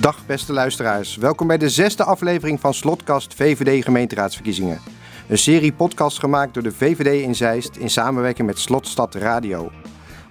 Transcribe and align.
Dag 0.00 0.26
beste 0.26 0.52
luisteraars, 0.52 1.16
welkom 1.16 1.46
bij 1.46 1.58
de 1.58 1.68
zesde 1.68 2.04
aflevering 2.04 2.60
van 2.60 2.74
Slotkast 2.74 3.34
VVD 3.34 3.84
gemeenteraadsverkiezingen. 3.84 4.80
Een 5.28 5.38
serie 5.38 5.72
podcast 5.72 6.18
gemaakt 6.18 6.54
door 6.54 6.62
de 6.62 6.72
VVD 6.72 7.22
in 7.22 7.34
Zeist 7.34 7.76
in 7.76 7.90
samenwerking 7.90 8.46
met 8.46 8.58
Slotstad 8.58 9.14
Radio. 9.14 9.70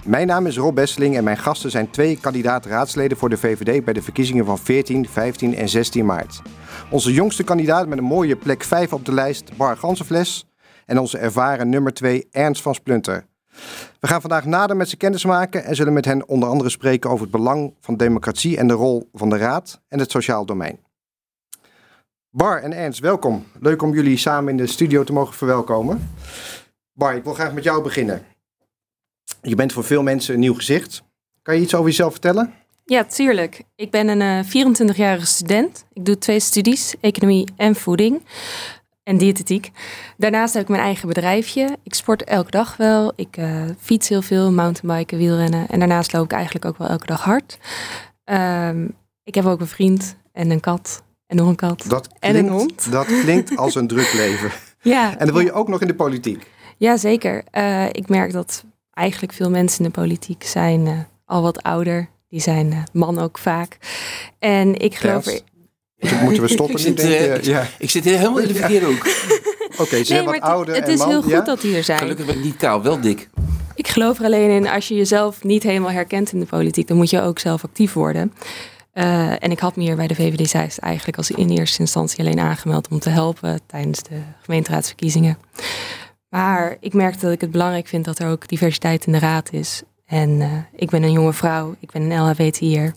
Mijn 0.05 0.28
naam 0.28 0.46
is 0.46 0.58
Rob 0.58 0.76
Besseling 0.76 1.18
en 1.18 1.24
mijn 1.24 1.38
gasten 1.38 1.72
zijn 1.72 1.90
twee 1.90 2.20
kandidaat-raadsleden 2.20 3.18
voor 3.18 3.30
de 3.30 3.38
VVD 3.38 3.84
bij 3.86 3.94
de 3.94 4.02
verkiezingen 4.02 4.46
van 4.46 4.58
14, 4.58 5.10
15 5.10 5.56
en 5.56 5.70
16 5.70 6.06
maart. 6.06 6.42
Onze 6.90 7.14
jongste 7.14 7.44
kandidaat 7.44 7.88
met 7.88 7.98
een 7.98 8.04
mooie 8.04 8.36
plek 8.36 8.64
5 8.64 8.94
op 8.94 9.06
de 9.06 9.14
lijst, 9.14 9.58
Bar 9.58 9.78
Gansenfles. 9.78 10.46
En 10.86 11.00
onze 11.00 11.18
ervaren 11.18 11.70
nummer 11.70 11.94
2, 11.94 12.28
Ernst 12.32 12.62
van 12.62 12.76
Splunter. 12.76 13.26
We 14.00 14.07
gaan 14.07 14.21
vandaag 14.21 14.45
nader 14.45 14.75
met 14.75 14.89
ze 14.89 14.97
kennis 14.97 15.25
maken 15.25 15.63
en 15.63 15.75
zullen 15.75 15.93
met 15.93 16.05
hen 16.05 16.27
onder 16.27 16.49
andere 16.49 16.70
spreken 16.70 17.09
over 17.09 17.21
het 17.21 17.31
belang 17.31 17.73
van 17.80 17.98
democratie 17.98 18.57
en 18.57 18.67
de 18.67 18.73
rol 18.73 19.09
van 19.13 19.30
de 19.30 19.38
Raad 19.38 19.81
en 19.88 19.99
het 19.99 20.12
sociaal 20.12 20.45
domein. 20.45 20.80
Bar 22.30 22.62
en 22.62 22.73
Ernst, 22.73 22.99
welkom. 22.99 23.45
Leuk 23.59 23.81
om 23.81 23.93
jullie 23.93 24.17
samen 24.17 24.52
in 24.52 24.57
de 24.57 24.67
studio 24.67 25.04
te 25.04 25.13
mogen 25.13 25.35
verwelkomen. 25.35 26.09
Bar, 26.93 27.16
ik 27.16 27.23
wil 27.23 27.34
graag 27.34 27.54
met 27.54 27.63
jou 27.63 27.84
beginnen. 27.84 28.26
Je 29.41 29.55
bent 29.55 29.73
voor 29.73 29.84
veel 29.84 30.04
mensen 30.04 30.34
een 30.34 30.40
nieuw 30.40 30.54
gezicht. 30.54 31.04
Kan 31.41 31.55
je 31.55 31.62
iets 31.62 31.76
over 31.76 31.90
jezelf 31.90 32.12
vertellen? 32.12 32.54
Ja, 32.85 33.04
tuurlijk. 33.04 33.63
Ik 33.76 33.91
ben 33.91 34.07
een 34.07 34.45
uh, 34.45 34.95
24-jarige 34.95 35.26
student. 35.26 35.85
Ik 35.93 36.05
doe 36.05 36.18
twee 36.18 36.40
studies, 36.40 36.95
economie 37.02 37.48
en 37.55 37.76
voeding 37.76 38.21
en 39.09 39.18
diëtetiek. 39.18 39.72
Daarnaast 40.18 40.54
heb 40.54 40.63
ik 40.63 40.70
mijn 40.70 40.81
eigen 40.81 41.08
bedrijfje. 41.08 41.77
Ik 41.84 41.94
sport 41.94 42.23
elke 42.23 42.52
dag 42.52 42.77
wel. 42.77 43.13
Ik 43.16 43.38
uh, 43.38 43.62
fiets 43.80 44.09
heel 44.09 44.22
veel, 44.22 44.52
mountainbiken, 44.52 45.18
wielrennen. 45.18 45.68
En 45.68 45.80
daarnaast 45.80 46.13
loop 46.13 46.26
ik 46.26 46.32
eigenlijk 46.32 46.66
ook 46.66 46.77
wel 46.77 46.88
elke 46.88 47.05
dag 47.05 47.23
hard. 47.23 47.58
Um, 48.26 48.95
ik 49.24 49.35
heb 49.35 49.46
ook 49.46 49.60
een 49.60 49.68
vriend 49.68 50.15
en 50.32 50.49
een 50.49 50.60
kat 50.60 51.04
en 51.27 51.35
nog 51.35 51.48
een 51.48 51.55
kat 51.55 51.85
dat 51.87 52.07
klinkt, 52.07 52.20
en 52.20 52.35
een 52.35 52.52
hond. 52.52 52.91
Dat 52.91 53.05
klinkt 53.05 53.57
als 53.57 53.76
een 53.76 53.87
druk 53.87 54.13
leven. 54.13 54.52
ja. 54.82 55.18
En 55.18 55.26
dan 55.26 55.35
wil 55.35 55.46
je 55.46 55.52
ook 55.52 55.68
nog 55.68 55.82
in 55.82 55.87
de 55.87 55.96
politiek. 55.96 56.48
Ja, 56.77 56.98
zeker. 56.98 57.43
Uh, 57.54 57.85
ik 57.85 58.10
merk 58.10 58.32
dat 58.32 58.63
eigenlijk 58.93 59.34
veel 59.34 59.49
mensen 59.49 59.80
in 59.80 59.91
de 59.91 59.99
politiek 59.99 60.43
zijn 60.43 60.85
uh, 60.85 60.99
al 61.26 61.41
wat 61.41 61.63
ouder. 61.63 62.10
Die 62.27 62.41
zijn 62.41 62.84
man 62.93 63.20
ook 63.20 63.37
vaak. 63.37 63.77
En 64.40 64.80
ik 64.80 64.96
geloof... 64.96 65.25
Er... 65.25 65.41
Ja. 66.00 66.22
Moeten 66.22 66.44
we 66.44 66.50
stoppen? 66.58 66.75
ik, 66.75 66.81
zit, 66.81 67.03
uh, 67.03 67.42
ja. 67.42 67.68
ik 67.78 67.90
zit 67.90 68.03
helemaal 68.03 68.38
in 68.38 68.47
de 68.47 68.53
verkeerde 68.56 68.86
hoek. 68.86 69.08
Oké, 69.72 69.81
okay, 69.81 69.88
ze 69.88 69.96
nee, 69.96 70.06
zijn 70.06 70.25
wat 70.25 70.40
ouder 70.40 70.75
Het 70.75 70.84
en 70.84 70.92
is 70.92 70.97
man. 71.00 71.09
heel 71.09 71.22
goed 71.22 71.31
ja? 71.31 71.42
dat 71.42 71.62
die 71.62 71.75
er 71.75 71.84
zijn. 71.84 72.00
Gelukkig 72.00 72.25
ben 72.25 72.36
ik 72.36 72.44
niet 72.44 72.58
kaal, 72.58 72.81
wel 72.84 73.02
dik. 73.02 73.30
Ik 73.75 73.88
geloof 73.88 74.20
er 74.20 74.25
alleen 74.25 74.50
in, 74.50 74.68
als 74.68 74.88
je 74.88 74.96
jezelf 74.96 75.44
niet 75.44 75.64
helemaal 75.64 75.92
herkent 75.92 76.34
in 76.34 76.40
de 76.40 76.46
politiek, 76.46 76.88
dan 76.88 76.97
moet 76.97 77.09
je 77.09 77.22
ook 77.22 77.40
zelf 77.40 77.64
actief 77.64 77.94
worden. 77.94 78.34
Uh, 78.94 79.44
en 79.44 79.52
ik 79.52 79.59
had 79.59 79.75
me 79.75 79.84
hier 79.84 79.96
bij 79.96 80.08
de 80.08 80.16
VVD 80.16 80.50
Zeist 80.50 80.78
eigenlijk 80.78 81.18
als 81.18 81.31
in 81.31 81.50
eerste 81.50 81.80
instantie 81.80 82.20
alleen 82.20 82.40
aangemeld 82.40 82.88
om 82.88 83.00
te 83.00 83.09
helpen 83.09 83.59
tijdens 83.66 84.03
de 84.03 84.20
gemeenteraadsverkiezingen. 84.42 85.38
Maar 86.30 86.78
ik 86.80 86.94
merk 86.94 87.20
dat 87.20 87.31
ik 87.31 87.42
het 87.42 87.52
belangrijk 87.52 87.88
vind 87.88 88.06
dat 88.06 88.20
er 88.20 88.30
ook 88.30 88.47
diversiteit 88.47 89.06
in 89.06 89.12
de 89.12 89.20
raad 89.20 89.53
is. 89.53 89.81
En 90.06 90.30
uh, 90.30 90.47
ik 90.75 90.90
ben 90.90 91.03
een 91.03 91.12
jonge 91.12 91.34
vrouw, 91.34 91.75
ik 91.80 91.92
ben 91.92 92.02
een 92.02 92.22
LHBTI'er. 92.22 92.94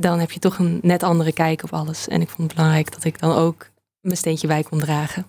Dan 0.00 0.18
heb 0.18 0.30
je 0.30 0.40
toch 0.40 0.58
een 0.58 0.78
net 0.82 1.02
andere 1.02 1.32
kijk 1.32 1.62
op 1.62 1.72
alles. 1.72 2.08
En 2.08 2.20
ik 2.20 2.28
vond 2.28 2.48
het 2.48 2.56
belangrijk 2.56 2.92
dat 2.92 3.04
ik 3.04 3.20
dan 3.20 3.34
ook 3.34 3.66
mijn 4.00 4.16
steentje 4.16 4.46
bij 4.46 4.62
kon 4.62 4.78
dragen. 4.78 5.26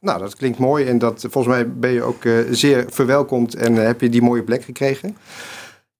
Nou, 0.00 0.18
dat 0.18 0.36
klinkt 0.36 0.58
mooi 0.58 0.86
en 0.86 0.98
dat, 0.98 1.20
volgens 1.20 1.54
mij 1.54 1.72
ben 1.72 1.90
je 1.90 2.02
ook 2.02 2.24
uh, 2.24 2.38
zeer 2.50 2.84
verwelkomd 2.88 3.54
en 3.54 3.74
uh, 3.74 3.82
heb 3.84 4.00
je 4.00 4.08
die 4.08 4.22
mooie 4.22 4.42
plek 4.42 4.64
gekregen. 4.64 5.16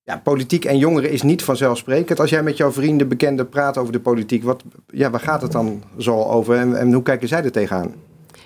Ja, 0.03 0.17
politiek 0.17 0.65
en 0.65 0.79
jongeren 0.79 1.11
is 1.11 1.23
niet 1.23 1.43
vanzelfsprekend. 1.43 2.21
Als 2.21 2.31
jij 2.31 2.43
met 2.43 2.57
jouw 2.57 2.73
vrienden, 2.73 3.09
bekenden 3.09 3.49
praat 3.49 3.79
over 3.79 3.93
de 3.93 4.01
politiek, 4.01 4.45
wat, 4.45 4.63
ja, 4.87 5.11
waar 5.11 5.21
gaat 5.21 5.43
het 5.43 5.53
dan 5.53 5.83
zo 5.99 6.23
over 6.23 6.57
en, 6.57 6.79
en 6.79 6.93
hoe 6.93 7.03
kijken 7.03 7.29
zij 7.29 7.45
er 7.45 7.53
tegenaan? 7.53 7.95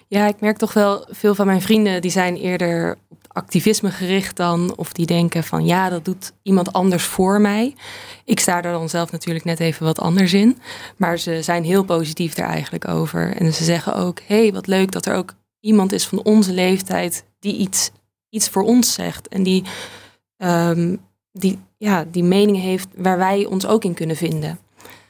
Ja, 0.08 0.26
ik 0.26 0.40
merk 0.40 0.56
toch 0.56 0.72
wel 0.72 1.06
veel 1.10 1.34
van 1.34 1.46
mijn 1.46 1.62
vrienden 1.62 2.00
die 2.00 2.10
zijn 2.10 2.36
eerder 2.36 2.96
op 3.08 3.18
activisme 3.36 3.90
gericht 3.90 4.36
dan 4.36 4.76
of 4.76 4.92
die 4.92 5.06
denken 5.06 5.44
van 5.44 5.64
ja, 5.66 5.88
dat 5.88 6.04
doet 6.04 6.32
iemand 6.42 6.72
anders 6.72 7.04
voor 7.04 7.40
mij. 7.40 7.74
Ik 8.24 8.40
sta 8.40 8.56
er 8.62 8.72
dan 8.72 8.88
zelf 8.88 9.12
natuurlijk 9.12 9.44
net 9.44 9.60
even 9.60 9.84
wat 9.84 10.00
anders 10.00 10.32
in, 10.32 10.58
maar 10.96 11.18
ze 11.18 11.42
zijn 11.42 11.64
heel 11.64 11.84
positief 11.84 12.36
er 12.36 12.44
eigenlijk 12.44 12.88
over 12.88 13.36
en 13.36 13.54
ze 13.54 13.64
zeggen 13.64 13.94
ook 13.94 14.20
hé, 14.26 14.40
hey, 14.40 14.52
wat 14.52 14.66
leuk 14.66 14.92
dat 14.92 15.06
er 15.06 15.14
ook 15.14 15.34
iemand 15.60 15.92
is 15.92 16.06
van 16.06 16.22
onze 16.22 16.52
leeftijd 16.52 17.24
die 17.38 17.56
iets, 17.56 17.90
iets 18.28 18.48
voor 18.48 18.62
ons 18.62 18.92
zegt 18.92 19.28
en 19.28 19.42
die, 19.42 19.64
um, 20.36 21.00
die, 21.32 21.58
ja, 21.78 22.04
die 22.10 22.24
mening 22.24 22.60
heeft 22.60 22.88
waar 22.96 23.18
wij 23.18 23.44
ons 23.44 23.66
ook 23.66 23.84
in 23.84 23.94
kunnen 23.94 24.16
vinden. 24.16 24.58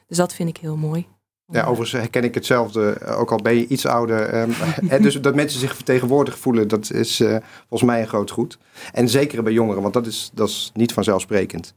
Dus 0.06 0.16
dat 0.16 0.34
vind 0.34 0.48
ik 0.48 0.56
heel 0.56 0.76
mooi. 0.76 1.06
Ja, 1.52 1.64
overigens 1.64 1.92
herken 1.92 2.24
ik 2.24 2.34
hetzelfde, 2.34 3.06
ook 3.06 3.30
al 3.30 3.42
ben 3.42 3.54
je 3.54 3.66
iets 3.66 3.86
ouder. 3.86 4.34
Um, 4.34 4.52
en 4.88 5.02
dus 5.02 5.20
dat 5.20 5.34
mensen 5.34 5.60
zich 5.60 5.74
vertegenwoordigd 5.74 6.38
voelen, 6.38 6.68
dat 6.68 6.90
is 6.90 7.20
uh, 7.20 7.36
volgens 7.68 7.90
mij 7.90 8.00
een 8.00 8.08
groot 8.08 8.30
goed. 8.30 8.58
En 8.92 9.08
zeker 9.08 9.42
bij 9.42 9.52
jongeren, 9.52 9.82
want 9.82 9.94
dat 9.94 10.06
is, 10.06 10.30
dat 10.34 10.48
is 10.48 10.70
niet 10.74 10.92
vanzelfsprekend. 10.92 11.74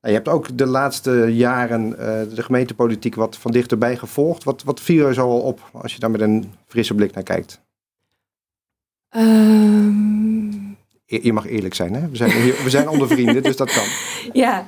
Nou, 0.00 0.14
je 0.14 0.20
hebt 0.20 0.28
ook 0.28 0.58
de 0.58 0.66
laatste 0.66 1.10
jaren 1.36 1.90
uh, 1.90 1.96
de 2.34 2.42
gemeentepolitiek 2.42 3.14
wat 3.14 3.36
van 3.36 3.50
dichterbij 3.50 3.96
gevolgd. 3.96 4.44
Wat, 4.44 4.62
wat 4.62 4.80
viel 4.80 5.06
er 5.06 5.14
zo 5.14 5.28
al 5.28 5.40
op 5.40 5.70
als 5.72 5.92
je 5.94 6.00
daar 6.00 6.10
met 6.10 6.20
een 6.20 6.52
frisse 6.66 6.94
blik 6.94 7.14
naar 7.14 7.22
kijkt? 7.22 7.60
Um... 9.16 10.76
Je, 11.04 11.20
je 11.22 11.32
mag 11.32 11.46
eerlijk 11.46 11.74
zijn, 11.74 11.94
hè? 11.94 12.08
We 12.08 12.16
zijn, 12.16 12.30
we 12.64 12.70
zijn 12.70 12.88
onder 12.88 13.08
vrienden, 13.08 13.42
dus 13.42 13.56
dat 13.56 13.72
kan. 13.72 13.84
Ja, 14.32 14.66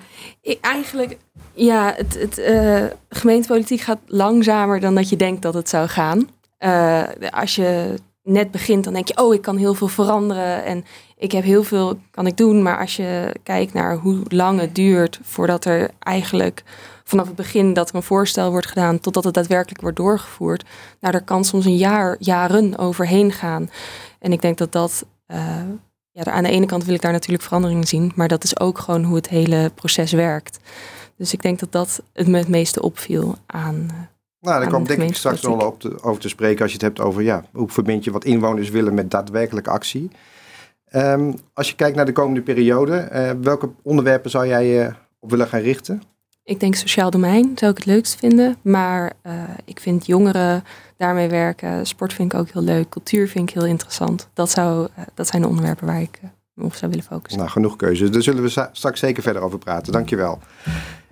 eigenlijk, 0.61 1.17
ja, 1.53 1.95
het, 1.97 2.15
het 2.19 2.39
uh, 2.39 2.85
gemeentepolitiek 3.09 3.81
gaat 3.81 3.99
langzamer 4.07 4.81
dan 4.81 4.95
dat 4.95 5.09
je 5.09 5.17
denkt 5.17 5.43
dat 5.43 5.55
het 5.55 5.69
zou 5.69 5.89
gaan. 5.89 6.29
Uh, 6.59 7.03
als 7.31 7.55
je 7.55 7.95
net 8.23 8.51
begint, 8.51 8.85
dan 8.85 8.93
denk 8.93 9.09
je, 9.09 9.23
oh, 9.23 9.35
ik 9.35 9.43
kan 9.43 9.57
heel 9.57 9.75
veel 9.75 9.89
veranderen 9.89 10.65
en 10.65 10.85
ik 11.17 11.33
heb 11.33 11.45
heel 11.45 11.65
veel 11.65 11.99
kan 12.11 12.27
ik 12.27 12.37
doen. 12.37 12.63
Maar 12.63 12.79
als 12.79 12.97
je 12.97 13.35
kijkt 13.43 13.73
naar 13.73 13.97
hoe 13.97 14.23
lang 14.29 14.61
het 14.61 14.75
duurt 14.75 15.21
voordat 15.23 15.65
er 15.65 15.91
eigenlijk 15.99 16.63
vanaf 17.05 17.27
het 17.27 17.37
begin 17.37 17.73
dat 17.73 17.89
er 17.89 17.95
een 17.95 18.03
voorstel 18.03 18.51
wordt 18.51 18.67
gedaan 18.67 19.01
totdat 19.01 19.25
het 19.25 19.35
daadwerkelijk 19.35 19.81
wordt 19.81 19.97
doorgevoerd, 19.97 20.65
nou, 21.01 21.13
daar 21.13 21.25
kan 21.25 21.45
soms 21.45 21.65
een 21.65 21.77
jaar, 21.77 22.17
jaren 22.19 22.79
overheen 22.79 23.33
gaan. 23.33 23.71
En 24.19 24.33
ik 24.33 24.43
denk 24.43 24.59
dat 24.59 24.73
dat 24.73 25.05
uh, 25.27 25.57
ja, 26.13 26.25
aan 26.25 26.43
de 26.43 26.51
ene 26.51 26.67
kant 26.67 26.85
wil 26.85 26.95
ik 26.95 27.03
daar 27.03 27.13
natuurlijk 27.13 27.43
verandering 27.43 27.89
zien, 27.89 28.13
maar 28.15 28.29
dat 28.29 28.45
is 28.45 28.61
ook 28.61 28.79
gewoon 28.79 29.05
hoe 29.05 29.17
het 29.17 29.29
hele 29.29 29.71
proces 29.75 30.13
werkt. 30.13 30.59
Dus 31.17 31.33
ik 31.33 31.43
denk 31.43 31.59
dat 31.59 31.73
dat 31.73 32.03
het 32.13 32.27
me 32.27 32.39
het 32.39 32.49
meeste 32.49 32.83
opviel 32.83 33.37
aan. 33.47 34.09
Nou, 34.41 34.61
daar 34.61 34.69
kwam 34.69 34.87
denk 34.87 35.03
ik 35.03 35.15
straks 35.15 35.41
nog 35.41 35.57
wel 35.57 35.67
op 35.67 35.81
te, 35.81 36.03
over 36.03 36.21
te 36.21 36.29
spreken 36.29 36.63
als 36.63 36.71
je 36.71 36.77
het 36.77 36.87
hebt 36.87 37.01
over 37.01 37.23
ja, 37.23 37.45
hoe 37.53 37.69
verbind 37.69 38.05
je 38.05 38.11
wat 38.11 38.25
inwoners 38.25 38.71
willen 38.71 38.95
met 38.95 39.11
daadwerkelijke 39.11 39.71
actie. 39.71 40.11
Um, 40.95 41.35
als 41.55 41.69
je 41.69 41.75
kijkt 41.75 41.97
naar 41.97 42.07
de 42.07 42.13
komende 42.13 42.43
periode, 42.43 43.09
uh, 43.13 43.31
welke 43.41 43.71
onderwerpen 43.83 44.31
zou 44.31 44.47
jij 44.47 44.87
uh, 44.87 44.95
op 45.21 45.31
willen 45.31 45.47
gaan 45.47 45.61
richten? 45.61 46.03
Ik 46.45 46.61
denk 46.61 46.75
sociaal 46.75 47.11
domein 47.11 47.53
zou 47.55 47.71
ik 47.71 47.77
het 47.77 47.87
leukst 47.87 48.15
vinden, 48.15 48.57
maar 48.63 49.13
uh, 49.27 49.33
ik 49.65 49.81
vind 49.81 50.07
jongeren 50.07 50.65
daarmee 50.97 51.29
werken, 51.29 51.87
sport 51.87 52.13
vind 52.13 52.33
ik 52.33 52.39
ook 52.39 52.49
heel 52.53 52.63
leuk, 52.63 52.89
cultuur 52.89 53.29
vind 53.29 53.49
ik 53.49 53.55
heel 53.55 53.67
interessant. 53.67 54.29
Dat, 54.35 54.51
zou, 54.51 54.89
uh, 54.99 55.05
dat 55.15 55.27
zijn 55.27 55.43
de 55.43 55.49
onderwerpen 55.49 55.87
waar 55.87 56.01
ik 56.01 56.19
uh, 56.25 56.31
me 56.55 56.65
op 56.65 56.75
zou 56.75 56.91
willen 56.91 57.07
focussen. 57.07 57.41
Nou, 57.41 57.51
genoeg 57.51 57.77
keuze. 57.77 58.11
Daar 58.11 58.23
zullen 58.23 58.43
we 58.43 58.69
straks 58.73 59.01
zeker 59.01 59.23
verder 59.23 59.43
over 59.43 59.59
praten. 59.59 59.93
Dankjewel. 59.93 60.39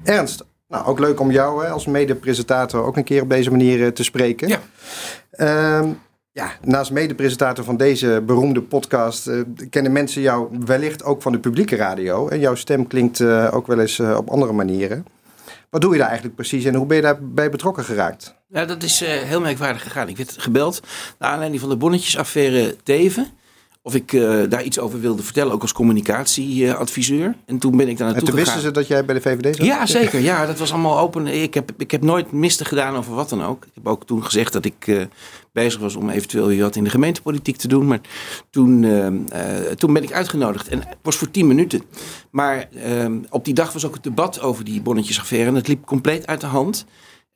Ernst, 0.03 0.45
nou, 0.69 0.87
ook 0.87 0.99
leuk 0.99 1.21
om 1.21 1.31
jou 1.31 1.65
hè, 1.65 1.71
als 1.71 1.87
mede-presentator 1.87 2.85
ook 2.85 2.97
een 2.97 3.05
keer 3.05 3.23
op 3.23 3.29
deze 3.29 3.51
manier 3.51 3.95
te 3.95 4.05
spreken. 4.05 4.49
Ja. 4.49 5.79
Um, 5.79 5.99
ja, 6.33 6.53
naast 6.65 6.91
mede-presentator 6.91 7.65
van 7.65 7.77
deze 7.77 8.23
beroemde 8.27 8.63
podcast 8.63 9.29
uh, 9.29 9.41
kennen 9.71 9.93
mensen 9.93 10.23
jou 10.23 10.49
wellicht 10.65 11.05
ook 11.05 11.23
van 11.23 11.33
de 11.33 11.39
publieke 11.39 11.77
radio. 11.77 12.29
En 12.29 12.41
jouw 12.41 12.55
stem 12.55 12.87
klinkt 12.87 13.19
uh, 13.19 13.49
ook 13.53 13.67
wel 13.67 13.81
eens 13.81 13.99
uh, 13.99 14.17
op 14.17 14.29
andere 14.29 14.53
manieren. 14.53 15.07
Wat 15.71 15.81
doe 15.81 15.93
je 15.93 15.99
daar 15.99 16.07
eigenlijk 16.07 16.37
precies 16.37 16.65
en 16.65 16.75
hoe 16.75 16.87
ben 16.87 16.97
je 16.97 17.03
daarbij 17.03 17.51
betrokken 17.51 17.85
geraakt? 17.85 18.35
Nou, 18.49 18.67
dat 18.67 18.83
is 18.83 19.01
heel 19.01 19.41
merkwaardig 19.41 19.83
gegaan. 19.83 20.09
Ik 20.09 20.17
werd 20.17 20.35
gebeld 20.39 20.81
naar 21.19 21.31
aanleiding 21.31 21.61
van 21.61 21.71
de 21.71 21.77
bonnetjesaffaire 21.77 22.77
Teven. 22.83 23.27
Of 23.83 23.95
ik 23.95 24.11
daar 24.49 24.63
iets 24.63 24.79
over 24.79 25.01
wilde 25.01 25.23
vertellen, 25.23 25.53
ook 25.53 25.63
als 25.63 25.73
communicatieadviseur. 25.73 27.37
en 27.47 27.59
toen 27.59 27.77
ben 27.77 27.89
ik 27.89 27.99
daar 27.99 28.07
naartoe 28.07 28.29
En 28.29 28.35
toen 28.35 28.39
gegaan. 28.39 28.55
wisten 28.55 28.61
ze 28.61 28.71
dat 28.71 28.87
jij 28.87 29.05
bij 29.05 29.15
de 29.15 29.21
VVD 29.21 29.57
zat? 29.57 29.67
Ja, 29.67 29.87
zeker. 29.87 30.21
Ja, 30.21 30.47
dat 30.47 30.59
was 30.59 30.73
allemaal 30.73 30.99
open. 30.99 31.27
Ik 31.27 31.55
heb, 31.55 31.73
ik 31.77 31.91
heb 31.91 32.03
nooit 32.03 32.33
mistig 32.33 32.69
gedaan 32.69 32.97
over 32.97 33.15
wat 33.15 33.29
dan 33.29 33.45
ook. 33.45 33.65
Ik 33.65 33.71
heb 33.75 33.87
ook 33.87 34.07
toen 34.07 34.25
gezegd 34.25 34.53
dat 34.53 34.65
ik 34.65 35.09
bezig 35.53 35.81
was 35.81 35.97
om 35.97 36.11
eventueel 36.11 36.47
weer 36.47 36.63
wat 36.63 36.77
in 36.77 36.85
de 36.85 36.91
gemeentepolitiek 36.91 37.57
te 37.57 37.69
doen. 37.69 37.87
Maar 37.87 38.01
toen, 38.51 38.83
uh, 38.83 39.07
toen 39.77 39.93
ben 39.93 40.03
ik 40.03 40.13
uitgenodigd. 40.13 40.69
En 40.69 40.79
het 40.79 40.97
was 41.03 41.17
voor 41.17 41.31
tien 41.31 41.47
minuten. 41.47 41.83
Maar 42.31 42.69
uh, 42.73 43.07
op 43.31 43.45
die 43.45 43.55
dag 43.55 43.73
was 43.73 43.87
ook 43.87 43.95
het 43.95 44.03
debat 44.03 44.41
over 44.41 44.65
die 44.65 44.83
bonnetjesaffaire. 44.83 45.49
En 45.49 45.55
dat 45.55 45.69
liep 45.69 45.87
compleet 45.87 46.27
uit 46.27 46.41
de 46.41 46.47
hand. 46.47 46.87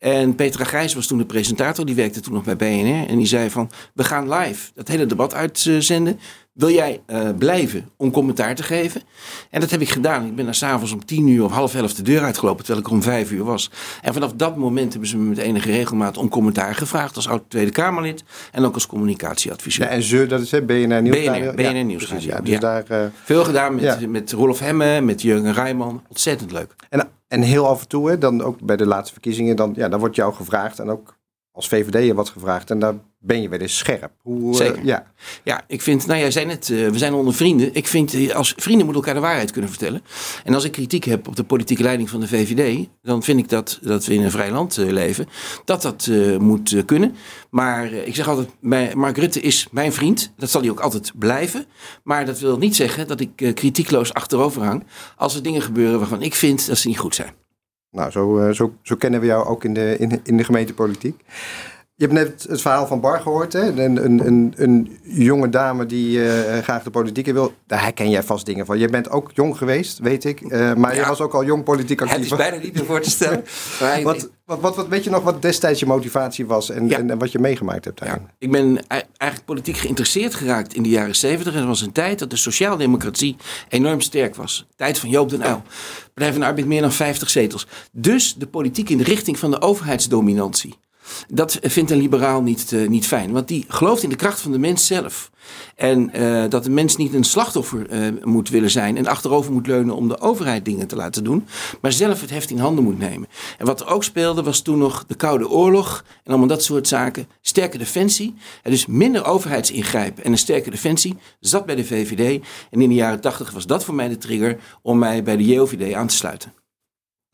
En 0.05 0.35
Petra 0.35 0.65
Grijs 0.65 0.95
was 0.95 1.07
toen 1.07 1.19
de 1.19 1.27
presentator. 1.27 1.87
Die 1.87 1.95
werkte 1.95 2.21
toen 2.21 2.33
nog 2.33 2.45
bij 2.45 2.57
BNR. 2.57 3.09
En 3.09 3.17
die 3.17 3.27
zei 3.27 3.51
van, 3.51 3.71
we 3.95 4.05
gaan 4.05 4.29
live 4.33 4.71
dat 4.75 4.89
hele 4.89 5.07
debat 5.07 5.35
uitzenden. 5.35 6.21
Wil 6.55 6.71
jij 6.71 7.03
uh, 7.07 7.29
blijven 7.39 7.89
om 7.97 8.11
commentaar 8.11 8.55
te 8.55 8.63
geven? 8.63 9.03
En 9.51 9.61
dat 9.61 9.71
heb 9.71 9.81
ik 9.81 9.89
gedaan. 9.89 10.27
Ik 10.27 10.35
ben 10.35 10.45
daar 10.45 10.55
s'avonds 10.55 10.93
om 10.93 11.05
tien 11.05 11.27
uur 11.27 11.45
of 11.45 11.53
half 11.53 11.75
elf 11.75 11.95
de 11.95 12.03
deur 12.03 12.23
uitgelopen, 12.23 12.65
terwijl 12.65 12.87
ik 12.87 12.93
om 12.93 13.03
vijf 13.03 13.31
uur 13.31 13.45
was. 13.45 13.71
En 14.03 14.13
vanaf 14.13 14.33
dat 14.33 14.57
moment 14.57 14.93
hebben 14.93 15.09
ze 15.09 15.17
me 15.17 15.29
met 15.29 15.39
enige 15.39 15.71
regelmaat 15.71 16.17
om 16.17 16.29
commentaar 16.29 16.75
gevraagd 16.75 17.17
als 17.17 17.29
oud 17.29 17.43
Tweede 17.49 17.71
Kamerlid 17.71 18.25
en 18.53 18.65
ook 18.65 18.75
als 18.75 18.87
communicatieadviseur. 18.87 19.85
Ja, 19.85 19.91
en 19.91 20.03
ze, 20.03 20.27
dat 20.27 20.41
is 20.41 20.51
hè, 20.51 20.63
BNR 20.63 21.03
Nieuwsradio. 21.03 21.53
BNR, 21.53 21.73
BNR 21.73 21.85
Nieuwsradio. 21.85 22.29
Ja, 22.29 22.41
dus 22.41 22.61
daar, 22.61 22.85
uh, 22.91 23.05
Veel 23.25 23.45
gedaan 23.45 23.75
met, 23.75 24.11
met 24.11 24.33
Rolf 24.33 24.59
Hemme, 24.59 25.01
met 25.01 25.23
Jurgen 25.23 25.53
Rijman. 25.53 26.03
Ontzettend 26.09 26.53
leuk. 26.53 26.75
En, 26.89 27.09
en 27.29 27.43
heel 27.43 27.69
af 27.69 27.81
en 27.81 27.89
toe, 27.89 28.11
hè, 28.11 28.19
dan 28.19 28.43
ook 28.43 28.61
bij 28.61 28.77
de 28.77 28.87
laatste 28.87 29.13
verkiezingen, 29.13 29.57
dan, 29.57 29.73
ja, 29.77 29.89
dan 29.89 30.01
wordt 30.01 30.17
jou 30.17 30.35
gevraagd 30.35 30.79
en 30.79 30.91
ook 30.91 31.15
als 31.55 31.69
VVD'er 31.69 32.15
wat 32.15 32.29
gevraagd. 32.29 32.71
En 32.71 32.79
daar 32.79 32.95
ben 33.19 33.43
je 33.43 33.49
weer 33.49 33.61
eens 33.61 33.79
scherp. 33.79 34.11
Hoe, 34.23 34.57
Zeker. 34.57 34.85
ja. 34.85 35.13
ja, 35.45 35.65
ik 35.67 35.83
vind, 35.83 36.07
nou 36.07 36.19
jij 36.19 36.31
zei 36.31 36.47
net, 36.47 36.69
uh, 36.69 36.89
we 36.89 36.99
zijn 36.99 37.13
onder 37.13 37.35
vrienden. 37.35 37.75
Ik 37.75 37.87
vind, 37.87 38.15
uh, 38.15 38.35
als 38.35 38.55
vrienden 38.57 38.85
moeten 38.85 39.03
elkaar 39.03 39.21
de 39.21 39.27
waarheid 39.27 39.51
kunnen 39.51 39.71
vertellen. 39.71 40.03
En 40.45 40.55
als 40.55 40.65
ik 40.65 40.73
kritiek 40.73 41.05
heb 41.05 41.29
op 41.29 41.37
de 41.37 41.45
politieke 41.45 41.83
leiding 41.83 42.11
van 42.11 42.21
de 42.21 42.29
VVD, 42.29 42.89
dan 43.03 43.23
vind 43.23 43.39
ik 43.39 43.49
dat, 43.49 43.79
dat 43.83 44.05
we 44.05 44.15
in 44.15 44.23
een 44.23 44.31
vrij 44.31 44.51
land 44.51 44.77
leven, 44.77 45.27
dat 45.65 45.83
dat 45.83 46.11
moet 46.39 46.85
kunnen. 46.87 47.15
Maar 47.51 47.93
ik 47.93 48.15
zeg 48.15 48.29
altijd, 48.29 48.49
mijn, 48.61 48.99
Mark 48.99 49.17
Rutte 49.17 49.41
is 49.41 49.69
mijn 49.71 49.93
vriend. 49.93 50.33
Dat 50.37 50.51
zal 50.51 50.61
hij 50.61 50.71
ook 50.71 50.81
altijd 50.81 51.13
blijven. 51.19 51.67
Maar 52.03 52.27
dat 52.27 52.39
wil 52.39 52.59
niet 52.59 52.77
zeggen 52.77 53.09
dat 53.09 53.21
ik 53.21 53.31
kritiekloos 53.55 54.15
achterover 54.15 54.63
hang 54.63 54.85
als 55.17 55.35
er 55.35 55.43
dingen 55.43 55.63
gebeuren 55.63 55.99
waarvan 55.99 56.23
ik 56.23 56.35
vind 56.35 56.67
dat 56.67 56.79
ze 56.79 56.89
niet 56.89 56.99
goed 56.99 57.15
zijn. 57.15 57.44
Nou, 57.95 58.11
zo, 58.11 58.53
zo, 58.53 58.75
zo 58.83 58.97
kennen 58.97 59.21
we 59.21 59.27
jou 59.27 59.47
ook 59.47 59.65
in 59.65 59.75
de, 59.75 59.97
in, 59.99 60.21
in 60.25 60.37
de 60.37 60.45
gemeentepolitiek. 60.45 61.25
Je 61.97 62.07
hebt 62.07 62.13
net 62.13 62.47
het 62.49 62.61
verhaal 62.61 62.87
van 62.87 63.01
Bar 63.01 63.21
gehoord. 63.21 63.53
Hè? 63.53 63.61
Een, 63.61 64.05
een, 64.05 64.27
een, 64.27 64.55
een 64.57 64.99
jonge 65.03 65.49
dame 65.49 65.87
die 65.87 66.19
uh, 66.19 66.59
graag 66.59 66.83
de 66.83 66.91
politiek 66.91 67.27
in 67.27 67.35
wil. 67.35 67.53
Daar 67.67 67.83
herken 67.83 68.11
jij 68.11 68.23
vast 68.23 68.47
dingen 68.47 68.67
van. 68.67 68.79
Je 68.79 68.89
bent 68.89 69.11
ook 69.11 69.31
jong 69.35 69.57
geweest, 69.57 69.99
weet 69.99 70.25
ik. 70.25 70.41
Uh, 70.41 70.75
maar 70.75 70.95
ja, 70.95 71.01
je 71.01 71.09
was 71.09 71.21
ook 71.21 71.35
al 71.35 71.45
jong 71.45 71.65
politiek 71.65 72.01
actief. 72.03 72.17
Het 72.17 72.25
is 72.25 72.37
bijna 72.37 72.57
niet 72.57 72.75
meer 72.75 72.85
voor 72.85 73.01
te 73.01 73.11
stellen. 73.11 73.45
wat, 74.03 74.29
wat, 74.45 74.61
wat, 74.61 74.77
wat, 74.77 74.89
weet 74.89 75.05
je 75.05 75.11
nog 75.11 75.23
wat 75.23 75.43
destijds 75.43 75.81
je 75.81 75.87
motivatie 75.87 76.47
was 76.47 76.71
en, 76.71 76.89
ja. 76.89 76.99
en, 76.99 77.11
en, 77.11 77.19
wat 77.19 77.33
je 77.33 77.39
meegemaakt 77.39 77.85
hebt? 77.85 78.01
Ja. 78.05 78.21
Ik 78.39 78.51
ben 78.51 78.89
eigenlijk 78.89 79.45
politiek 79.45 79.77
geïnteresseerd 79.77 80.35
geraakt 80.35 80.75
in 80.75 80.83
de 80.83 80.89
jaren 80.89 81.17
zeventig. 81.17 81.55
En 81.55 81.61
er 81.61 81.67
was 81.67 81.81
een 81.81 81.93
tijd 81.93 82.19
dat 82.19 82.31
de 82.31 82.37
sociaaldemocratie 82.37 83.37
enorm 83.69 84.01
sterk 84.01 84.35
was. 84.35 84.67
Tijd 84.77 84.99
van 84.99 85.09
Joop 85.09 85.29
den 85.31 85.43
Uyl. 85.43 85.63
Partij 86.15 86.33
van 86.33 86.41
de 86.41 86.47
Arbeid 86.47 86.67
meer 86.67 86.81
dan 86.81 86.93
50 86.93 87.31
zetels. 87.31 87.67
Dus 87.93 88.35
de 88.35 88.47
politiek 88.47 88.89
in 88.91 88.99
de 88.99 89.05
richting 89.05 89.39
van 89.39 89.51
de 89.51 89.61
overheidsdominantie. 89.61 90.75
Dat 91.29 91.59
vindt 91.63 91.91
een 91.91 91.99
liberaal 91.99 92.43
niet, 92.43 92.73
uh, 92.73 92.89
niet 92.89 93.07
fijn. 93.07 93.33
Want 93.33 93.49
die 93.49 93.65
gelooft 93.69 94.03
in 94.03 94.09
de 94.09 94.17
kracht 94.17 94.41
van 94.41 94.53
de 94.53 94.59
mens 94.59 94.87
zelf. 94.87 95.31
En 95.77 96.11
uh, 96.15 96.45
dat 96.49 96.65
de 96.65 96.71
mens 96.71 96.97
niet 96.97 97.15
een 97.15 97.25
slachtoffer 97.25 97.91
uh, 97.91 98.25
moet 98.25 98.49
willen 98.49 98.71
zijn 98.71 98.97
en 98.97 99.07
achterover 99.07 99.53
moet 99.53 99.67
leunen 99.67 99.95
om 99.95 100.09
de 100.09 100.21
overheid 100.21 100.65
dingen 100.65 100.87
te 100.87 100.97
laten 100.97 101.25
doen, 101.25 101.47
maar 101.81 101.93
zelf 101.93 102.21
het 102.21 102.31
heft 102.31 102.51
in 102.51 102.59
handen 102.59 102.85
moet 102.85 102.99
nemen. 102.99 103.29
En 103.59 103.67
wat 103.67 103.81
er 103.81 103.87
ook 103.87 104.05
speelde 104.05 104.43
was 104.43 104.63
toen 104.63 104.79
nog 104.79 105.05
de 105.07 105.15
Koude 105.15 105.49
Oorlog 105.49 106.05
en 106.25 106.31
allemaal 106.31 106.49
dat 106.49 106.63
soort 106.63 106.89
zaken. 106.89 107.27
Sterke 107.41 107.79
defensie, 107.79 108.35
en 108.63 108.71
dus 108.71 108.87
minder 108.87 109.25
overheidsingrijpen 109.25 110.25
en 110.25 110.33
een 110.33 110.39
sterke 110.39 110.71
defensie 110.71 111.17
zat 111.41 111.67
bij 111.67 111.75
de 111.75 111.85
VVD. 111.85 112.45
En 112.71 112.81
in 112.81 112.89
de 112.89 112.95
jaren 112.95 113.21
tachtig 113.21 113.51
was 113.51 113.67
dat 113.67 113.85
voor 113.85 113.95
mij 113.95 114.09
de 114.09 114.19
trigger 114.19 114.59
om 114.83 114.99
mij 114.99 115.23
bij 115.23 115.37
de 115.37 115.45
JOVD 115.45 115.95
aan 115.95 116.07
te 116.07 116.15
sluiten. 116.15 116.53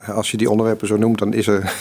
Als 0.06 0.30
je 0.30 0.36
die 0.36 0.50
onderwerpen 0.50 0.86
zo 0.86 0.96
noemt, 0.96 1.18
dan 1.18 1.32
is 1.32 1.46
er 1.46 1.72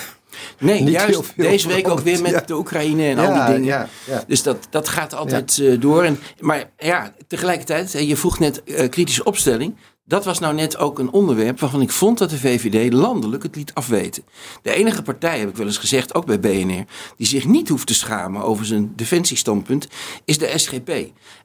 Nee, 0.59 0.83
juist 0.83 1.33
deze 1.35 1.67
week 1.67 1.87
ook 1.87 1.99
weer 1.99 2.21
met 2.21 2.31
ja. 2.31 2.43
de 2.45 2.57
Oekraïne 2.57 3.03
en 3.03 3.15
ja, 3.15 3.25
al 3.25 3.45
die 3.45 3.55
dingen. 3.55 3.89
Ja, 4.05 4.23
dus 4.27 4.43
dat, 4.43 4.67
dat 4.69 4.87
gaat 4.87 5.15
altijd 5.15 5.57
uh, 5.57 5.81
door. 5.81 6.03
En, 6.03 6.19
maar 6.39 6.69
ja, 6.77 7.13
tegelijkertijd, 7.27 7.91
je 7.91 8.15
vroeg 8.15 8.39
net 8.39 8.61
uh, 8.65 8.89
kritische 8.89 9.23
opstelling. 9.23 9.75
Dat 10.09 10.25
was 10.25 10.39
nou 10.39 10.53
net 10.53 10.77
ook 10.77 10.99
een 10.99 11.11
onderwerp 11.11 11.59
waarvan 11.59 11.81
ik 11.81 11.91
vond 11.91 12.17
dat 12.17 12.29
de 12.29 12.37
VVD 12.37 12.93
landelijk 12.93 13.43
het 13.43 13.55
liet 13.55 13.73
afweten. 13.73 14.23
De 14.61 14.73
enige 14.73 15.01
partij, 15.01 15.39
heb 15.39 15.49
ik 15.49 15.55
wel 15.55 15.65
eens 15.65 15.77
gezegd, 15.77 16.15
ook 16.15 16.25
bij 16.25 16.39
BNR, 16.39 16.85
die 17.17 17.27
zich 17.27 17.45
niet 17.45 17.69
hoeft 17.69 17.87
te 17.87 17.93
schamen 17.93 18.41
over 18.41 18.65
zijn 18.65 18.93
defensiestandpunt, 18.95 19.87
is 20.25 20.37
de 20.37 20.51
SGP. 20.55 20.89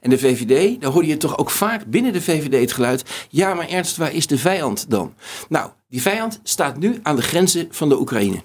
En 0.01 0.09
de 0.09 0.17
VVD, 0.17 0.81
daar 0.81 0.91
hoorde 0.91 1.07
je 1.07 1.17
toch 1.17 1.37
ook 1.37 1.49
vaak 1.49 1.85
binnen 1.85 2.13
de 2.13 2.21
VVD 2.21 2.59
het 2.61 2.71
geluid, 2.71 3.03
ja 3.29 3.53
maar 3.53 3.69
Ernst, 3.69 3.97
waar 3.97 4.13
is 4.13 4.27
de 4.27 4.37
vijand 4.37 4.89
dan? 4.89 5.13
Nou, 5.49 5.69
die 5.89 6.01
vijand 6.01 6.39
staat 6.43 6.77
nu 6.77 6.99
aan 7.03 7.15
de 7.15 7.21
grenzen 7.21 7.67
van 7.71 7.89
de 7.89 7.99
Oekraïne. 7.99 8.43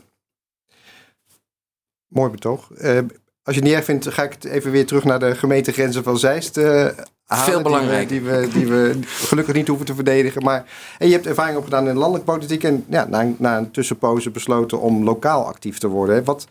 Mooi 2.11 2.31
betoog. 2.31 2.71
Uh, 2.71 2.99
als 3.43 3.55
je 3.55 3.61
het 3.61 3.65
niet 3.65 3.73
erg 3.73 3.85
vindt, 3.85 4.09
ga 4.09 4.23
ik 4.23 4.33
het 4.33 4.45
even 4.45 4.71
weer 4.71 4.87
terug 4.87 5.05
naar 5.05 5.19
de 5.19 5.35
gemeentegrenzen 5.35 6.03
van 6.03 6.19
Zeist 6.19 6.57
uh, 6.57 6.65
halen. 7.25 7.45
Veel 7.45 7.63
belangrijk. 7.63 8.09
Die 8.09 8.21
we, 8.21 8.49
die, 8.53 8.67
we, 8.67 8.91
die 8.93 9.01
we 9.01 9.07
gelukkig 9.07 9.55
niet 9.55 9.69
hoeven 9.69 9.87
te 9.87 9.95
verdedigen. 9.95 10.43
Maar, 10.43 10.65
en 10.99 11.07
je 11.07 11.13
hebt 11.13 11.27
ervaring 11.27 11.57
opgedaan 11.57 11.87
in 11.87 11.93
de 11.93 11.99
landelijke 11.99 12.33
politiek. 12.33 12.65
En 12.65 12.85
ja, 12.89 13.07
na, 13.07 13.33
na 13.39 13.57
een 13.57 13.71
tussenpoze 13.71 14.31
besloten 14.31 14.81
om 14.81 15.05
lokaal 15.05 15.47
actief 15.47 15.79
te 15.79 15.89
worden. 15.89 16.25
Wat, 16.25 16.47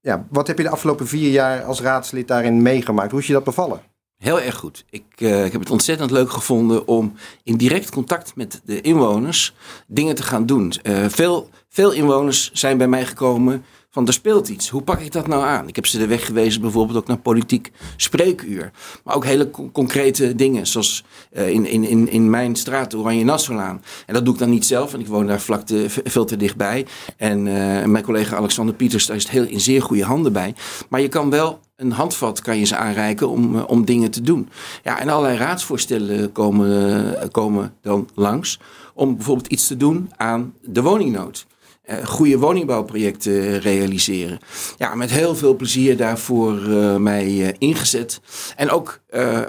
ja, 0.00 0.26
wat 0.30 0.46
heb 0.46 0.56
je 0.56 0.62
de 0.62 0.70
afgelopen 0.70 1.06
vier 1.06 1.30
jaar 1.30 1.64
als 1.64 1.80
raadslid 1.80 2.28
daarin 2.28 2.62
meegemaakt? 2.62 3.10
Hoe 3.10 3.20
is 3.20 3.26
je 3.26 3.32
dat 3.32 3.44
bevallen? 3.44 3.80
Heel 4.16 4.40
erg 4.40 4.56
goed. 4.56 4.84
Ik, 4.90 5.04
uh, 5.18 5.44
ik 5.44 5.52
heb 5.52 5.60
het 5.60 5.70
ontzettend 5.70 6.10
leuk 6.10 6.30
gevonden 6.30 6.86
om 6.86 7.12
in 7.42 7.56
direct 7.56 7.90
contact 7.90 8.36
met 8.36 8.60
de 8.64 8.80
inwoners 8.80 9.54
dingen 9.86 10.14
te 10.14 10.22
gaan 10.22 10.46
doen. 10.46 10.72
Uh, 10.82 11.04
veel, 11.08 11.48
veel 11.68 11.92
inwoners 11.92 12.50
zijn 12.52 12.78
bij 12.78 12.88
mij 12.88 13.06
gekomen 13.06 13.64
van 13.90 14.06
er 14.06 14.12
speelt 14.12 14.48
iets. 14.48 14.68
Hoe 14.68 14.82
pak 14.82 15.00
ik 15.00 15.12
dat 15.12 15.26
nou 15.26 15.42
aan? 15.42 15.68
Ik 15.68 15.76
heb 15.76 15.86
ze 15.86 15.98
de 15.98 16.06
weg 16.06 16.26
gewezen 16.26 16.60
bijvoorbeeld 16.60 16.98
ook 16.98 17.06
naar 17.06 17.18
politiek 17.18 17.72
spreekuur. 17.96 18.70
Maar 19.04 19.14
ook 19.14 19.24
hele 19.24 19.50
co 19.50 19.70
concrete 19.72 20.34
dingen, 20.34 20.66
zoals 20.66 21.04
uh, 21.32 21.48
in, 21.48 21.66
in, 21.66 21.84
in, 21.84 22.08
in 22.08 22.30
mijn 22.30 22.56
straat, 22.56 22.94
Oranje 22.94 23.24
Nassaulaan. 23.24 23.82
En 24.06 24.14
dat 24.14 24.24
doe 24.24 24.34
ik 24.34 24.40
dan 24.40 24.50
niet 24.50 24.66
zelf, 24.66 24.90
want 24.90 25.02
ik 25.02 25.08
woon 25.08 25.26
daar 25.26 25.40
vlak 25.40 25.66
te, 25.66 25.86
veel 25.88 26.24
te 26.24 26.36
dichtbij. 26.36 26.86
En 27.16 27.46
uh, 27.46 27.84
mijn 27.84 28.04
collega 28.04 28.36
Alexander 28.36 28.74
Pieters, 28.74 29.06
daar 29.06 29.16
is 29.16 29.22
het 29.22 29.32
heel 29.32 29.46
in 29.46 29.60
zeer 29.60 29.82
goede 29.82 30.04
handen 30.04 30.32
bij. 30.32 30.54
Maar 30.88 31.00
je 31.00 31.08
kan 31.08 31.30
wel 31.30 31.60
een 31.76 31.92
handvat 31.92 32.40
kan 32.40 32.58
je 32.58 32.64
ze 32.64 32.76
aanreiken 32.76 33.28
om, 33.28 33.54
uh, 33.54 33.62
om 33.66 33.84
dingen 33.84 34.10
te 34.10 34.20
doen. 34.20 34.48
Ja, 34.82 35.00
en 35.00 35.08
allerlei 35.08 35.38
raadsvoorstellen 35.38 36.32
komen, 36.32 37.30
komen 37.30 37.74
dan 37.82 38.08
langs 38.14 38.60
om 38.94 39.16
bijvoorbeeld 39.16 39.46
iets 39.46 39.66
te 39.66 39.76
doen 39.76 40.10
aan 40.16 40.54
de 40.62 40.82
woningnood. 40.82 41.46
Uh, 41.90 42.06
goede 42.06 42.38
woningbouwprojecten 42.38 43.60
realiseren. 43.60 44.38
Ja, 44.76 44.94
met 44.94 45.10
heel 45.10 45.34
veel 45.34 45.56
plezier 45.56 45.96
daarvoor 45.96 46.58
uh, 46.58 46.96
mij 46.96 47.54
ingezet. 47.58 48.20
En 48.56 48.70
ook, 48.70 49.00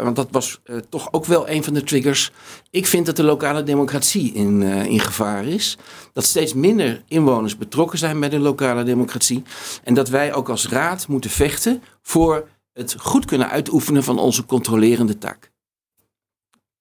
want 0.04 0.16
dat 0.16 0.28
was 0.32 0.62
toch 0.90 1.14
ook 1.14 1.26
wel 1.26 1.50
een 1.50 1.64
van 1.64 1.74
de 1.74 1.84
triggers. 1.84 2.32
Ik 2.70 2.86
vind 2.86 3.06
dat 3.06 3.16
de 3.16 3.24
lokale 3.24 3.64
democratie 3.64 4.34
in, 4.34 4.62
in 4.62 5.00
gevaar 5.00 5.46
is. 5.46 5.78
Dat 6.14 6.26
steeds 6.26 6.54
minder 6.54 7.04
inwoners 7.08 7.58
betrokken 7.58 7.98
zijn 7.98 8.20
bij 8.20 8.30
de 8.30 8.40
lokale 8.40 8.84
democratie. 8.84 9.44
En 9.84 9.94
dat 9.94 10.10
wij 10.10 10.34
ook 10.34 10.50
als 10.50 10.68
raad 10.68 11.08
moeten 11.08 11.30
vechten 11.30 11.84
voor 12.02 12.48
het 12.74 12.96
goed 13.00 13.26
kunnen 13.26 13.50
uitoefenen 13.50 14.04
van 14.04 14.20
onze 14.20 14.46
controlerende 14.46 15.18
taak. 15.18 15.52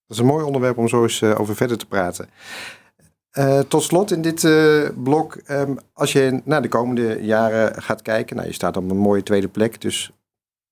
Dat 0.06 0.18
is 0.18 0.18
een 0.18 0.26
mooi 0.26 0.44
onderwerp 0.44 0.78
om 0.78 0.88
zo 0.88 1.02
eens 1.02 1.22
over 1.22 1.56
verder 1.56 1.78
te 1.78 1.86
praten. 1.86 2.28
Uh, 3.38 3.58
tot 3.58 3.82
slot 3.82 4.10
in 4.10 4.22
dit 4.22 4.42
uh, 4.42 4.88
blok, 4.96 5.40
um, 5.50 5.78
als 5.92 6.12
je 6.12 6.40
naar 6.44 6.62
de 6.62 6.68
komende 6.68 7.18
jaren 7.22 7.82
gaat 7.82 8.02
kijken, 8.02 8.36
nou, 8.36 8.48
je 8.48 8.54
staat 8.54 8.76
op 8.76 8.90
een 8.90 8.96
mooie 8.96 9.22
tweede 9.22 9.48
plek, 9.48 9.80
dus 9.80 10.10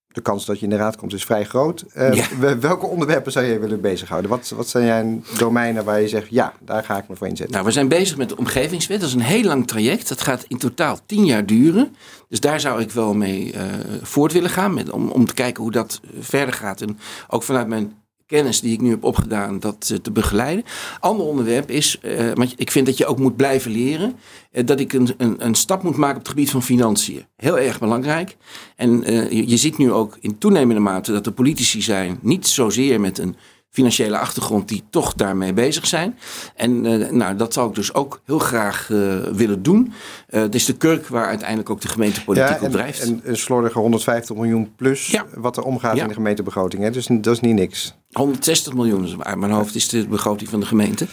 de 0.08 0.20
kans 0.20 0.46
dat 0.46 0.58
je 0.58 0.64
in 0.64 0.70
de 0.70 0.76
raad 0.76 0.96
komt 0.96 1.12
is 1.12 1.24
vrij 1.24 1.44
groot. 1.44 1.84
Uh, 1.96 2.14
ja. 2.14 2.58
Welke 2.58 2.86
onderwerpen 2.86 3.32
zou 3.32 3.44
je 3.44 3.58
willen 3.58 3.80
bezighouden? 3.80 4.30
Wat, 4.30 4.48
wat 4.48 4.68
zijn 4.68 4.84
jij 4.84 5.20
domeinen 5.38 5.84
waar 5.84 6.00
je 6.00 6.08
zegt, 6.08 6.30
ja, 6.30 6.52
daar 6.60 6.84
ga 6.84 6.98
ik 6.98 7.08
me 7.08 7.16
voor 7.16 7.26
inzetten? 7.26 7.54
Nou, 7.54 7.66
we 7.66 7.72
zijn 7.72 7.88
bezig 7.88 8.16
met 8.16 8.28
de 8.28 8.36
omgevingswet. 8.36 9.00
Dat 9.00 9.08
is 9.08 9.14
een 9.14 9.20
heel 9.20 9.42
lang 9.42 9.66
traject. 9.66 10.08
Dat 10.08 10.20
gaat 10.20 10.44
in 10.48 10.58
totaal 10.58 10.98
tien 11.06 11.24
jaar 11.24 11.46
duren. 11.46 11.96
Dus 12.28 12.40
daar 12.40 12.60
zou 12.60 12.80
ik 12.80 12.90
wel 12.90 13.14
mee 13.14 13.54
voort 14.02 14.32
willen 14.32 14.50
gaan, 14.50 14.74
met, 14.74 14.90
om, 14.90 15.08
om 15.08 15.26
te 15.26 15.34
kijken 15.34 15.62
hoe 15.62 15.72
dat 15.72 16.00
verder 16.18 16.54
gaat. 16.54 16.80
En 16.80 16.98
ook 17.28 17.42
vanuit 17.42 17.68
mijn 17.68 17.92
kennis 18.28 18.60
die 18.60 18.72
ik 18.72 18.80
nu 18.80 18.90
heb 18.90 19.04
opgedaan, 19.04 19.60
dat 19.60 19.88
uh, 19.92 19.98
te 19.98 20.10
begeleiden. 20.10 20.64
Ander 21.00 21.26
onderwerp 21.26 21.70
is, 21.70 21.98
uh, 22.02 22.32
want 22.34 22.54
ik 22.56 22.70
vind 22.70 22.86
dat 22.86 22.96
je 22.96 23.06
ook 23.06 23.18
moet 23.18 23.36
blijven 23.36 23.70
leren, 23.70 24.16
uh, 24.52 24.66
dat 24.66 24.80
ik 24.80 24.92
een, 24.92 25.14
een, 25.16 25.44
een, 25.46 25.54
stap 25.54 25.82
moet 25.82 25.96
maken 25.96 26.16
op 26.16 26.22
het 26.22 26.30
gebied 26.30 26.50
van 26.50 26.62
financiën. 26.62 27.24
Heel 27.36 27.58
erg 27.58 27.78
belangrijk. 27.78 28.36
En 28.76 29.00
je, 29.30 29.48
je 29.48 29.56
ziet 29.56 29.78
nu 29.78 29.92
ook 29.92 30.16
in 30.20 30.38
toenemende 30.38 30.80
mate 30.80 31.12
dat 31.12 31.26
er 31.26 31.32
politici 31.32 31.82
zijn, 31.82 32.18
niet 32.22 32.46
zozeer 32.46 33.00
met 33.00 33.18
een 33.18 33.36
financiële 33.70 34.18
achtergrond 34.18 34.68
die 34.68 34.82
toch 34.90 35.14
daarmee 35.14 35.52
bezig 35.52 35.86
zijn. 35.86 36.18
En 36.54 36.80
nou, 37.16 37.36
dat 37.36 37.52
zou 37.52 37.68
ik 37.68 37.74
dus 37.74 37.94
ook 37.94 38.20
heel 38.24 38.38
graag 38.38 38.86
willen 39.32 39.62
doen. 39.62 39.92
Het 40.26 40.54
is 40.54 40.64
de 40.64 40.76
kurk 40.76 41.06
waar 41.06 41.26
uiteindelijk 41.26 41.70
ook 41.70 41.80
de 41.80 41.88
gemeentepolitiek 41.88 42.48
ja, 42.48 42.58
en, 42.58 42.66
op 42.66 42.72
drijft. 42.72 43.02
En 43.02 43.20
een 43.24 43.36
slordige 43.36 43.78
150 43.78 44.36
miljoen 44.36 44.72
plus 44.76 45.06
ja. 45.06 45.26
wat 45.34 45.56
er 45.56 45.62
omgaat 45.62 45.96
ja. 45.96 46.02
in 46.02 46.08
de 46.08 46.14
gemeentebegroting. 46.14 46.82
Hè? 46.82 46.90
Dus 46.90 47.06
dat 47.06 47.34
is 47.34 47.40
niet 47.40 47.54
niks. 47.54 47.94
160 48.12 48.74
miljoen 48.74 49.24
uit 49.24 49.38
mijn 49.38 49.52
hoofd 49.52 49.74
is 49.74 49.88
de 49.88 50.06
begroting 50.06 50.50
van 50.50 50.60
de 50.60 50.66
gemeente. 50.66 51.06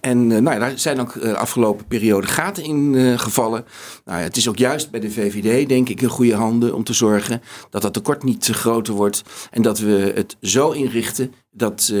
En 0.00 0.18
uh, 0.30 0.38
nou 0.38 0.50
ja, 0.50 0.58
daar 0.58 0.78
zijn 0.78 1.00
ook 1.00 1.14
uh, 1.14 1.32
afgelopen 1.32 1.86
periode 1.86 2.26
gaten 2.26 2.64
in 2.64 2.92
uh, 2.92 3.18
gevallen. 3.18 3.64
Nou 4.04 4.18
ja, 4.18 4.24
het 4.24 4.36
is 4.36 4.48
ook 4.48 4.56
juist 4.56 4.90
bij 4.90 5.00
de 5.00 5.10
VVD, 5.10 5.68
denk 5.68 5.88
ik, 5.88 6.00
in 6.00 6.08
goede 6.08 6.34
handen 6.34 6.74
om 6.74 6.84
te 6.84 6.92
zorgen 6.92 7.42
dat 7.70 7.82
dat 7.82 7.92
tekort 7.92 8.22
niet 8.22 8.46
groter 8.46 8.94
wordt. 8.94 9.22
En 9.50 9.62
dat 9.62 9.78
we 9.78 10.12
het 10.14 10.36
zo 10.40 10.70
inrichten 10.70 11.34
dat, 11.50 11.92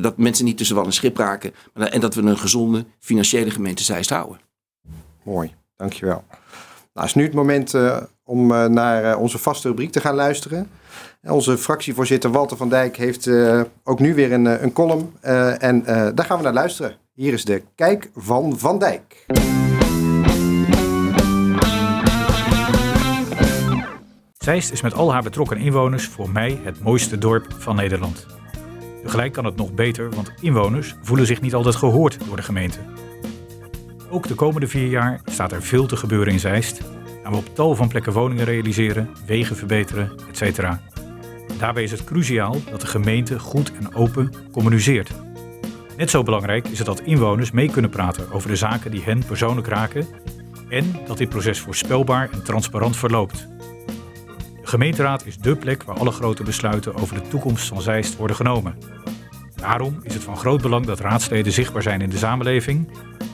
dat 0.00 0.16
mensen 0.16 0.44
niet 0.44 0.56
tussen 0.56 0.76
wal 0.76 0.84
en 0.84 0.92
schip 0.92 1.16
raken. 1.16 1.54
En 1.74 2.00
dat 2.00 2.14
we 2.14 2.22
een 2.22 2.38
gezonde 2.38 2.84
financiële 2.98 3.50
gemeente 3.50 3.82
Zeist 3.82 4.10
houden. 4.10 4.40
Mooi, 5.24 5.54
dankjewel. 5.76 6.24
Nou, 6.94 7.06
is 7.06 7.14
nu 7.14 7.22
het 7.22 7.34
moment 7.34 7.74
om 8.24 8.46
naar 8.72 9.16
onze 9.16 9.38
vaste 9.38 9.68
rubriek 9.68 9.92
te 9.92 10.00
gaan 10.00 10.14
luisteren. 10.14 10.70
Onze 11.22 11.58
fractievoorzitter 11.58 12.30
Walter 12.30 12.56
van 12.56 12.68
Dijk 12.68 12.96
heeft 12.96 13.26
uh, 13.26 13.60
ook 13.84 13.98
nu 13.98 14.14
weer 14.14 14.32
een, 14.32 14.62
een 14.64 14.72
column. 14.72 15.12
En 15.58 15.82
daar 16.14 16.24
gaan 16.24 16.36
we 16.36 16.44
naar 16.44 16.52
luisteren. 16.52 16.96
Hier 17.14 17.32
is 17.32 17.44
de 17.44 17.62
Kijk 17.74 18.10
van 18.14 18.58
Van 18.58 18.78
Dijk. 18.78 19.26
Zeist 24.38 24.72
is 24.72 24.82
met 24.82 24.94
al 24.94 25.12
haar 25.12 25.22
betrokken 25.22 25.56
inwoners 25.56 26.06
voor 26.06 26.30
mij 26.30 26.60
het 26.62 26.82
mooiste 26.82 27.18
dorp 27.18 27.54
van 27.58 27.76
Nederland. 27.76 28.26
Tegelijk 29.02 29.32
kan 29.32 29.44
het 29.44 29.56
nog 29.56 29.72
beter, 29.72 30.10
want 30.10 30.32
inwoners 30.40 30.94
voelen 31.02 31.26
zich 31.26 31.40
niet 31.40 31.54
altijd 31.54 31.74
gehoord 31.74 32.18
door 32.26 32.36
de 32.36 32.42
gemeente. 32.42 32.78
Ook 34.10 34.28
de 34.28 34.34
komende 34.34 34.66
vier 34.66 34.88
jaar 34.88 35.20
staat 35.24 35.52
er 35.52 35.62
veel 35.62 35.86
te 35.86 35.96
gebeuren 35.96 36.32
in 36.32 36.40
Zeist. 36.40 36.80
We 37.30 37.36
op 37.36 37.54
tal 37.54 37.74
van 37.74 37.88
plekken 37.88 38.12
woningen 38.12 38.44
realiseren, 38.44 39.10
wegen 39.26 39.56
verbeteren, 39.56 40.12
etc. 40.32 40.68
Daarbij 41.58 41.82
is 41.82 41.90
het 41.90 42.04
cruciaal 42.04 42.56
dat 42.70 42.80
de 42.80 42.86
gemeente 42.86 43.38
goed 43.38 43.72
en 43.72 43.94
open 43.94 44.32
communiceert. 44.52 45.10
Net 45.96 46.10
zo 46.10 46.22
belangrijk 46.22 46.68
is 46.68 46.78
het 46.78 46.86
dat 46.86 47.00
inwoners 47.00 47.50
mee 47.50 47.70
kunnen 47.70 47.90
praten 47.90 48.32
over 48.32 48.48
de 48.48 48.56
zaken 48.56 48.90
die 48.90 49.02
hen 49.02 49.24
persoonlijk 49.26 49.66
raken 49.66 50.06
en 50.68 50.96
dat 51.06 51.18
dit 51.18 51.28
proces 51.28 51.60
voorspelbaar 51.60 52.30
en 52.32 52.44
transparant 52.44 52.96
verloopt. 52.96 53.48
De 54.60 54.66
gemeenteraad 54.66 55.26
is 55.26 55.38
dé 55.38 55.56
plek 55.56 55.82
waar 55.82 55.98
alle 55.98 56.10
grote 56.10 56.42
besluiten 56.42 56.94
over 56.94 57.14
de 57.14 57.28
toekomst 57.28 57.68
van 57.68 57.82
Zeist 57.82 58.16
worden 58.16 58.36
genomen. 58.36 58.78
Daarom 59.56 59.98
is 60.02 60.14
het 60.14 60.22
van 60.22 60.36
groot 60.36 60.62
belang 60.62 60.86
dat 60.86 61.00
raadsleden 61.00 61.52
zichtbaar 61.52 61.82
zijn 61.82 62.00
in 62.00 62.10
de 62.10 62.16
samenleving 62.16 62.88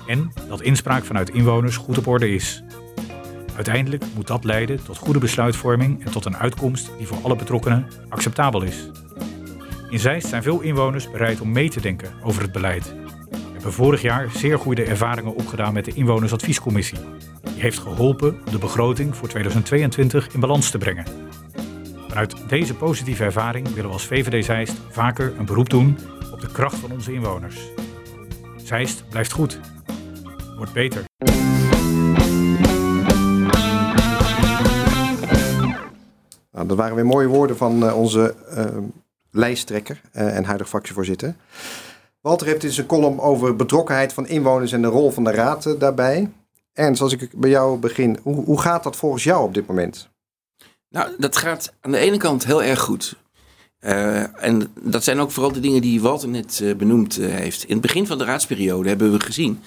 en 0.06 0.32
dat 0.48 0.62
inspraak 0.62 1.04
vanuit 1.04 1.30
inwoners 1.30 1.76
goed 1.76 1.98
op 1.98 2.06
orde 2.06 2.34
is. 2.34 2.62
Uiteindelijk 3.60 4.04
moet 4.14 4.26
dat 4.26 4.44
leiden 4.44 4.84
tot 4.84 4.98
goede 4.98 5.18
besluitvorming 5.18 6.04
en 6.04 6.12
tot 6.12 6.24
een 6.24 6.36
uitkomst 6.36 6.90
die 6.98 7.06
voor 7.06 7.18
alle 7.22 7.36
betrokkenen 7.36 7.86
acceptabel 8.08 8.62
is. 8.62 8.90
In 9.90 9.98
Zeist 9.98 10.26
zijn 10.26 10.42
veel 10.42 10.60
inwoners 10.60 11.10
bereid 11.10 11.40
om 11.40 11.52
mee 11.52 11.70
te 11.70 11.80
denken 11.80 12.12
over 12.22 12.42
het 12.42 12.52
beleid. 12.52 12.94
We 13.30 13.38
hebben 13.52 13.72
vorig 13.72 14.02
jaar 14.02 14.30
zeer 14.30 14.58
goede 14.58 14.84
ervaringen 14.84 15.34
opgedaan 15.34 15.72
met 15.72 15.84
de 15.84 15.92
Inwonersadviescommissie. 15.94 16.98
Die 17.42 17.62
heeft 17.62 17.78
geholpen 17.78 18.38
om 18.44 18.52
de 18.52 18.58
begroting 18.58 19.16
voor 19.16 19.28
2022 19.28 20.28
in 20.32 20.40
balans 20.40 20.70
te 20.70 20.78
brengen. 20.78 21.04
Vanuit 22.08 22.48
deze 22.48 22.74
positieve 22.74 23.24
ervaring 23.24 23.68
willen 23.68 23.86
we 23.86 23.92
als 23.92 24.06
VVD 24.06 24.44
Zeist 24.44 24.80
vaker 24.90 25.32
een 25.38 25.46
beroep 25.46 25.70
doen 25.70 25.98
op 26.32 26.40
de 26.40 26.52
kracht 26.52 26.76
van 26.76 26.92
onze 26.92 27.12
inwoners. 27.12 27.56
Zeist 28.56 29.04
blijft 29.08 29.32
goed. 29.32 29.60
Wordt 30.56 30.72
beter. 30.72 31.08
Nou, 36.52 36.66
dat 36.66 36.76
waren 36.76 36.94
weer 36.94 37.06
mooie 37.06 37.26
woorden 37.26 37.56
van 37.56 37.84
uh, 37.84 37.96
onze 37.96 38.34
uh, 38.56 38.64
lijsttrekker 39.30 40.00
uh, 40.12 40.36
en 40.36 40.44
huidig 40.44 40.68
fractievoorzitter. 40.68 41.34
Walter 42.20 42.46
heeft 42.46 42.64
in 42.64 42.70
zijn 42.70 42.86
column 42.86 43.20
over 43.20 43.56
betrokkenheid 43.56 44.12
van 44.12 44.26
inwoners 44.26 44.72
en 44.72 44.82
de 44.82 44.88
rol 44.88 45.10
van 45.10 45.24
de 45.24 45.30
raad 45.30 45.80
daarbij. 45.80 46.30
Ernst, 46.72 47.02
als 47.02 47.12
ik 47.12 47.30
bij 47.34 47.50
jou 47.50 47.78
begin, 47.78 48.18
hoe, 48.22 48.44
hoe 48.44 48.60
gaat 48.60 48.82
dat 48.82 48.96
volgens 48.96 49.24
jou 49.24 49.44
op 49.44 49.54
dit 49.54 49.66
moment? 49.66 50.08
Nou, 50.88 51.14
dat 51.18 51.36
gaat 51.36 51.72
aan 51.80 51.92
de 51.92 51.98
ene 51.98 52.16
kant 52.16 52.44
heel 52.44 52.62
erg 52.62 52.80
goed. 52.80 53.16
Uh, 53.80 54.44
en 54.44 54.72
dat 54.80 55.04
zijn 55.04 55.20
ook 55.20 55.30
vooral 55.30 55.52
de 55.52 55.60
dingen 55.60 55.82
die 55.82 56.00
Walter 56.00 56.28
net 56.28 56.60
uh, 56.62 56.74
benoemd 56.74 57.18
uh, 57.18 57.28
heeft. 57.28 57.64
In 57.64 57.72
het 57.72 57.80
begin 57.80 58.06
van 58.06 58.18
de 58.18 58.24
raadsperiode 58.24 58.88
hebben 58.88 59.12
we 59.12 59.20
gezien 59.20 59.60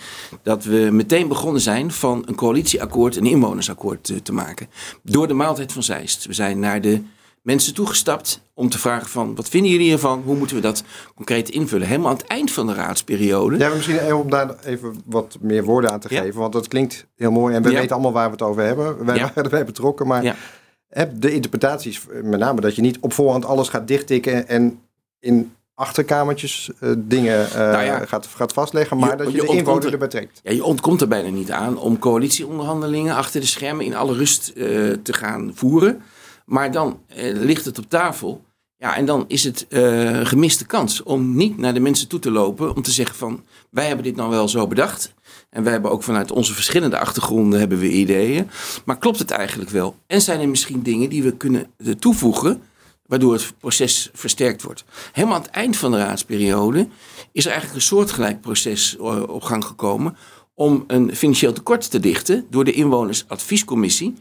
dat 0.44 0.64
we 0.64 0.90
meteen 0.92 1.28
begonnen 1.28 1.62
zijn 1.62 1.92
van 1.92 2.24
een 2.26 2.36
coalitieakkoord, 2.36 3.16
een 3.16 3.26
inwonersakkoord 3.26 4.26
te 4.26 4.34
maken. 4.34 4.68
Door 5.04 5.28
de 5.28 5.34
maaltijd 5.34 5.72
van 5.72 5.84
Zeist. 5.84 6.26
We 6.26 6.34
zijn 6.34 6.60
naar 6.60 6.82
de 6.82 7.02
mensen 7.42 7.74
toegestapt 7.74 8.42
om 8.54 8.70
te 8.70 8.80
vragen 8.80 9.10
van 9.10 9.36
wat 9.36 9.50
vinden 9.50 9.72
jullie 9.72 9.92
ervan? 9.92 10.22
Hoe 10.26 10.36
moeten 10.36 10.56
we 10.56 10.62
dat 10.62 10.84
concreet 11.16 11.50
invullen? 11.50 11.88
Helemaal 11.88 12.10
aan 12.10 12.18
het 12.18 12.28
eind 12.28 12.52
van 12.52 12.68
de 12.68 12.74
raadsperiode. 12.74 13.58
Ja, 13.58 13.70
misschien 13.70 14.00
even 14.00 14.20
om 14.20 14.30
daar 14.30 14.56
even 14.64 15.02
wat 15.06 15.38
meer 15.42 15.64
woorden 15.64 15.92
aan 15.92 16.00
te 16.00 16.08
ja. 16.14 16.22
geven. 16.22 16.40
Want 16.40 16.54
dat 16.54 16.68
klinkt 16.68 17.06
heel 17.16 17.32
mooi 17.32 17.56
en 17.56 17.64
we 17.64 17.70
ja. 17.70 17.80
weten 17.80 17.94
allemaal 17.94 18.14
waar 18.14 18.26
we 18.26 18.32
het 18.32 18.42
over 18.42 18.64
hebben. 18.64 19.06
Wij 19.06 19.16
ja. 19.16 19.22
waren 19.22 19.44
erbij 19.44 19.66
betrokken, 19.66 20.08
maar 20.08 20.36
de 21.14 21.34
interpretatie 21.34 21.92
is 21.92 22.02
met 22.24 22.40
name 22.40 22.62
dat 22.62 22.76
je 22.76 22.82
niet 22.82 23.00
op 23.00 23.14
voorhand 23.14 23.46
alles 23.46 23.70
gaat 23.70 23.88
dichttikken 23.88 24.48
en 24.48 24.80
in 25.20 25.54
achterkamertjes 25.76 26.70
uh, 26.80 26.94
dingen 26.98 27.46
uh, 27.46 27.56
nou 27.56 27.84
ja, 27.84 28.06
gaat, 28.06 28.28
gaat 28.28 28.54
vastleggen, 28.54 28.98
maar 28.98 29.12
je, 29.12 29.16
dat 29.16 29.32
je, 29.32 29.42
je 29.42 29.48
de 29.48 29.58
inwoner 29.58 29.92
erbij 29.92 30.08
trekt. 30.08 30.40
Ja, 30.44 30.52
je 30.52 30.64
ontkomt 30.64 31.02
er 31.02 31.08
bijna 31.08 31.30
niet 31.30 31.52
aan 31.52 31.78
om 31.78 32.00
coalitieonderhandelingen 32.00 33.16
achter 33.16 33.42
de 33.42 33.48
schermen 33.48 33.86
in 33.86 33.96
alle 33.96 34.14
rust 34.14 34.52
uh, 34.56 34.66
te 35.04 35.14
gaan 35.14 35.52
voeren. 35.54 36.02
Maar 36.46 36.72
dan 36.72 37.00
ligt 37.34 37.66
het 37.66 37.80
op 37.80 37.90
tafel. 37.90 38.44
Ja, 38.78 38.96
en 38.96 39.06
dan 39.06 39.26
is 39.28 39.44
het 39.44 39.66
een 39.70 40.26
gemiste 40.26 40.66
kans 40.66 41.04
om 41.04 41.36
niet 41.36 41.58
naar 41.58 41.74
de 41.74 41.80
mensen 41.80 42.08
toe 42.08 42.20
te 42.20 42.32
lopen 42.32 42.76
om 42.76 42.82
te 42.82 42.92
zeggen 42.92 43.16
van 43.16 43.44
wij 43.70 43.88
hebben 43.88 44.06
dit 44.06 44.16
nou 44.16 44.30
wel 44.30 44.48
zo 44.48 44.68
bedacht. 44.68 45.14
En 45.50 45.64
wij 45.64 45.72
hebben 45.72 45.92
ook 45.92 46.04
vanuit 46.04 46.32
onze 46.32 46.54
verschillende 46.54 47.00
achtergronden 47.00 47.60
hebben 47.60 47.80
we 47.80 47.90
ideeën. 47.90 48.50
Maar 48.86 48.98
klopt 48.98 49.20
het 49.20 49.32
eigenlijk 49.32 49.70
wel? 49.70 49.96
En 50.08 50.22
zijn 50.22 50.40
er 50.40 50.50
misschien 50.50 50.84
dingen 50.84 51.10
die 51.10 51.24
we 51.24 51.38
kunnen 51.38 51.68
toevoegen, 52.00 52.62
waardoor 53.06 53.34
het 53.34 53.54
proces 53.60 54.10
versterkt 54.14 54.64
wordt? 54.64 54.84
Helemaal 55.12 55.36
aan 55.36 55.42
het 55.42 55.52
eind 55.52 55.78
van 55.78 55.92
de 55.92 55.98
raadsperiode 55.98 56.88
is 57.32 57.46
er 57.46 57.52
eigenlijk 57.52 57.82
een 57.82 57.88
soortgelijk 57.88 58.42
proces 58.42 58.98
op 59.28 59.44
gang 59.44 59.66
gekomen 59.66 60.18
om 60.56 60.84
een 60.88 61.16
financieel 61.16 61.54
tekort 61.54 61.92
te 61.92 62.00
dichten 62.00 62.46
door 62.50 62.64
de 62.64 62.72
inwonersadviescommissie 62.72 64.16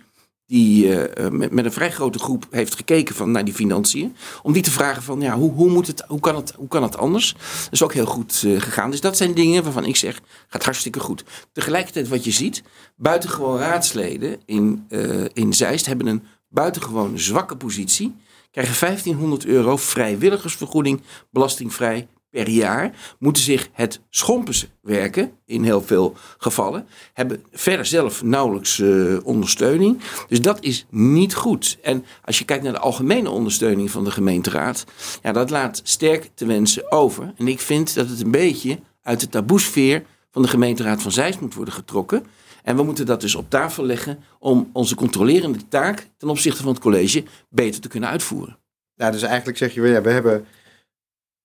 die 0.47 0.87
uh, 0.87 1.29
met, 1.29 1.53
met, 1.53 1.65
een 1.65 1.73
vrij 1.73 1.91
grote 1.91 2.19
groep 2.19 2.47
heeft 2.51 2.75
gekeken 2.75 3.15
van, 3.15 3.31
naar 3.31 3.45
die 3.45 3.55
financiën. 3.55 4.17
Om 4.43 4.53
die 4.53 4.63
te 4.63 4.71
vragen 4.71 5.03
van, 5.03 5.21
ja, 5.21 5.37
hoe, 5.37 5.53
hoe, 5.53 5.71
moet 5.71 5.87
het, 5.87 6.05
hoe, 6.09 6.21
kan, 6.21 6.37
het, 6.37 6.53
hoe 6.57 6.69
kan 6.69 6.83
het 6.83 6.97
anders? 6.97 7.33
Dat 7.33 7.73
is 7.73 7.83
ook 7.83 7.93
heel 7.93 8.07
goed 8.07 8.43
uh, 8.47 8.61
gegaan. 8.61 8.91
Dus 8.91 9.01
dat 9.01 9.17
zijn 9.17 9.35
dingen 9.35 9.63
waarvan 9.63 9.85
ik 9.85 9.97
zeg, 9.97 10.21
gaat 10.49 10.65
hartstikke 10.65 11.01
goed. 11.01 11.25
Tegelijkertijd 11.53 12.09
wat 12.09 12.25
je 12.25 12.31
ziet, 12.31 12.63
buitengewoon 12.97 13.59
raadsleden 13.59 14.41
in, 14.45 14.87
uh, 14.89 15.25
in 15.33 15.53
Zeist 15.53 15.87
hebben 15.87 16.07
een 16.07 16.23
buitengewoon 16.49 17.19
zwakke 17.19 17.57
positie. 17.57 18.15
Krijgen 18.51 18.81
1500 18.81 19.47
euro 19.47 19.77
vrijwilligersvergoeding 19.77 21.01
belastingvrij 21.31 22.09
per 22.33 22.49
jaar, 22.49 22.93
moeten 23.19 23.43
zich 23.43 23.69
het 23.73 24.01
schompens 24.11 24.67
werken, 24.81 25.33
in 25.47 25.65
heel 25.65 25.83
veel 25.83 26.15
gevallen, 26.39 26.87
hebben 27.13 27.43
verder 27.53 27.87
zelf 27.87 28.23
nauwelijks 28.23 28.79
uh, 28.79 29.19
ondersteuning. 29.25 30.01
Dus 30.29 30.41
dat 30.41 30.59
is 30.61 30.87
niet 30.91 31.35
goed. 31.35 31.79
En 31.83 32.05
als 32.25 32.39
je 32.39 32.45
kijkt 32.45 32.63
naar 32.63 32.73
de 32.73 32.79
algemene 32.79 33.31
ondersteuning 33.31 33.91
van 33.91 34.05
de 34.05 34.11
gemeenteraad, 34.11 34.85
ja, 35.23 35.33
dat 35.33 35.51
laat 35.51 35.81
sterk 35.85 36.31
te 36.35 36.47
wensen 36.47 36.93
over. 36.93 37.33
En 37.37 37.49
ik 37.49 37.61
vind 37.61 37.95
dat 37.95 38.09
het 38.09 38.21
een 38.21 38.31
beetje 38.31 38.79
uit 39.03 39.21
de 39.21 39.29
taboesfeer 39.29 40.03
van 40.31 40.43
de 40.43 40.49
gemeenteraad 40.49 41.03
van 41.03 41.13
Zeist 41.13 41.41
moet 41.41 41.55
worden 41.55 41.75
getrokken. 41.75 42.27
En 42.63 42.77
we 42.77 42.83
moeten 42.83 43.07
dat 43.07 43.21
dus 43.21 43.35
op 43.35 43.51
tafel 43.51 43.85
leggen 43.85 44.19
om 44.39 44.71
onze 44.73 44.95
controlerende 44.95 45.69
taak 45.69 46.09
ten 46.17 46.29
opzichte 46.29 46.63
van 46.63 46.73
het 46.73 46.83
college 46.83 47.25
beter 47.49 47.81
te 47.81 47.89
kunnen 47.89 48.09
uitvoeren. 48.09 48.59
Ja, 48.95 49.11
dus 49.11 49.23
eigenlijk 49.23 49.59
zeg 49.59 49.75
je 49.75 49.83
ja, 49.83 50.03
we 50.03 50.11
hebben 50.11 50.47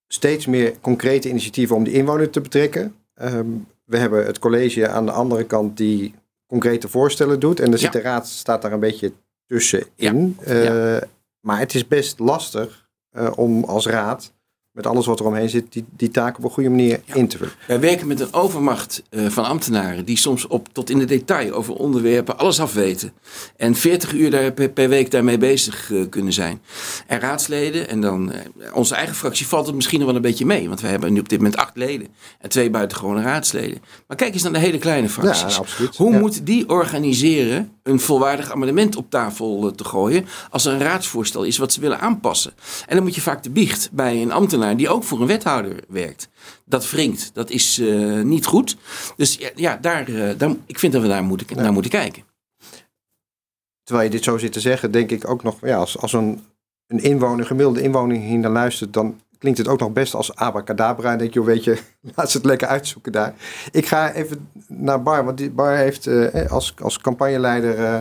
steeds 0.07 0.45
meer 0.45 0.79
concrete 0.81 1.29
initiatieven 1.29 1.75
om 1.75 1.83
de 1.83 1.91
inwoner 1.91 2.29
te 2.29 2.41
betrekken. 2.41 2.95
Um, 3.21 3.67
we 3.83 3.97
hebben 3.97 4.25
het 4.25 4.39
college 4.39 4.87
aan 4.87 5.05
de 5.05 5.11
andere 5.11 5.43
kant 5.43 5.77
die 5.77 6.13
concrete 6.47 6.87
voorstellen 6.87 7.39
doet. 7.39 7.59
En 7.59 7.71
de 7.71 7.79
ja. 7.79 8.01
raad 8.01 8.27
staat 8.27 8.61
daar 8.61 8.71
een 8.71 8.79
beetje 8.79 9.11
tussenin. 9.45 10.37
Ja. 10.45 10.53
Uh, 10.53 10.63
ja. 10.63 11.03
Maar 11.39 11.59
het 11.59 11.73
is 11.73 11.87
best 11.87 12.19
lastig 12.19 12.89
uh, 13.17 13.31
om 13.35 13.63
als 13.63 13.87
raad 13.87 14.33
met 14.77 14.87
alles 14.87 15.05
wat 15.05 15.19
er 15.19 15.25
omheen 15.25 15.49
zit, 15.49 15.73
die, 15.73 15.85
die 15.95 16.11
taak 16.11 16.37
op 16.37 16.43
een 16.43 16.49
goede 16.49 16.69
manier 16.69 16.99
ja. 17.05 17.13
in 17.13 17.27
te 17.27 17.37
vullen. 17.37 17.53
Wij 17.67 17.79
werken 17.79 18.07
met 18.07 18.19
een 18.19 18.33
overmacht 18.33 19.03
uh, 19.09 19.29
van 19.29 19.45
ambtenaren 19.45 20.05
die 20.05 20.17
soms 20.17 20.47
op, 20.47 20.67
tot 20.71 20.89
in 20.89 20.99
de 20.99 21.05
detail 21.05 21.51
over 21.51 21.73
onderwerpen 21.73 22.37
alles 22.37 22.59
afweten. 22.59 23.11
En 23.55 23.75
40 23.75 24.13
uur 24.13 24.31
daar 24.31 24.51
per, 24.51 24.69
per 24.69 24.89
week 24.89 25.11
daarmee 25.11 25.37
bezig 25.37 25.89
uh, 25.89 26.05
kunnen 26.09 26.33
zijn. 26.33 26.61
En 27.07 27.19
raadsleden, 27.19 27.89
en 27.89 28.01
dan 28.01 28.31
uh, 28.31 28.75
onze 28.75 28.95
eigen 28.95 29.15
fractie 29.15 29.47
valt 29.47 29.65
het 29.65 29.75
misschien 29.75 29.97
nog 29.97 30.07
wel 30.07 30.15
een 30.15 30.21
beetje 30.21 30.45
mee. 30.45 30.67
Want 30.67 30.81
we 30.81 30.87
hebben 30.87 31.13
nu 31.13 31.19
op 31.19 31.29
dit 31.29 31.37
moment 31.37 31.57
acht 31.57 31.75
leden 31.75 32.07
en 32.39 32.49
twee 32.49 32.69
buitengewone 32.69 33.21
raadsleden. 33.21 33.81
Maar 34.07 34.17
kijk 34.17 34.33
eens 34.33 34.43
naar 34.43 34.53
de 34.53 34.59
hele 34.59 34.77
kleine 34.77 35.09
fracties. 35.09 35.53
Ja, 35.53 35.59
absoluut. 35.59 35.95
Hoe 35.95 36.11
ja. 36.11 36.19
moet 36.19 36.45
die 36.45 36.69
organiseren 36.69 37.71
een 37.87 37.99
volwaardig 37.99 38.51
amendement 38.51 38.95
op 38.95 39.09
tafel 39.09 39.71
te 39.75 39.83
gooien. 39.83 40.25
Als 40.49 40.65
er 40.65 40.73
een 40.73 40.79
raadsvoorstel 40.79 41.43
is 41.43 41.57
wat 41.57 41.73
ze 41.73 41.79
willen 41.79 41.99
aanpassen. 41.99 42.53
En 42.87 42.95
dan 42.95 43.03
moet 43.03 43.15
je 43.15 43.21
vaak 43.21 43.43
de 43.43 43.49
biecht 43.49 43.89
bij 43.91 44.21
een 44.21 44.31
ambtenaar 44.31 44.77
die 44.77 44.89
ook 44.89 45.03
voor 45.03 45.21
een 45.21 45.27
wethouder 45.27 45.83
werkt. 45.87 46.29
Dat 46.65 46.89
wringt. 46.89 47.31
Dat 47.33 47.49
is 47.49 47.81
niet 48.23 48.45
goed. 48.45 48.77
Dus 49.15 49.37
ja, 49.55 49.77
daar, 49.81 50.05
daar, 50.37 50.55
ik 50.65 50.79
vind 50.79 50.93
dat 50.93 51.01
we 51.01 51.07
daar 51.07 51.23
moeten, 51.23 51.47
naar 51.55 51.73
moeten 51.73 51.91
kijken. 51.91 52.23
Terwijl 53.83 54.07
je 54.07 54.15
dit 54.15 54.23
zo 54.23 54.37
zit 54.37 54.53
te 54.53 54.59
zeggen, 54.59 54.91
denk 54.91 55.11
ik 55.11 55.29
ook 55.29 55.43
nog, 55.43 55.57
ja, 55.61 55.77
als, 55.77 55.97
als 55.97 56.13
een, 56.13 56.43
een 56.87 56.99
inwoner, 56.99 57.45
gemiddelde 57.45 57.81
inwoner 57.81 58.17
hier 58.17 58.39
naar 58.39 58.51
luistert, 58.51 58.93
dan 58.93 59.21
klinkt 59.39 59.57
het 59.57 59.67
ook 59.67 59.79
nog 59.79 59.91
best 59.91 60.13
als 60.13 60.35
abracadabra. 60.35 61.11
En 61.11 61.17
denk 61.17 61.33
je, 61.33 61.43
weet 61.43 61.63
je, 61.63 61.77
laat 62.15 62.31
ze 62.31 62.37
het 62.37 62.45
lekker 62.45 62.67
uitzoeken 62.67 63.11
daar. 63.11 63.33
Ik 63.71 63.85
ga 63.85 64.13
even 64.13 64.49
naar 64.67 65.03
Bar, 65.03 65.25
want 65.25 65.37
die 65.37 65.49
Bar 65.49 65.75
heeft 65.75 66.05
uh, 66.07 66.51
als, 66.51 66.73
als 66.81 66.97
campagneleider 66.97 67.79
uh, 67.79 67.97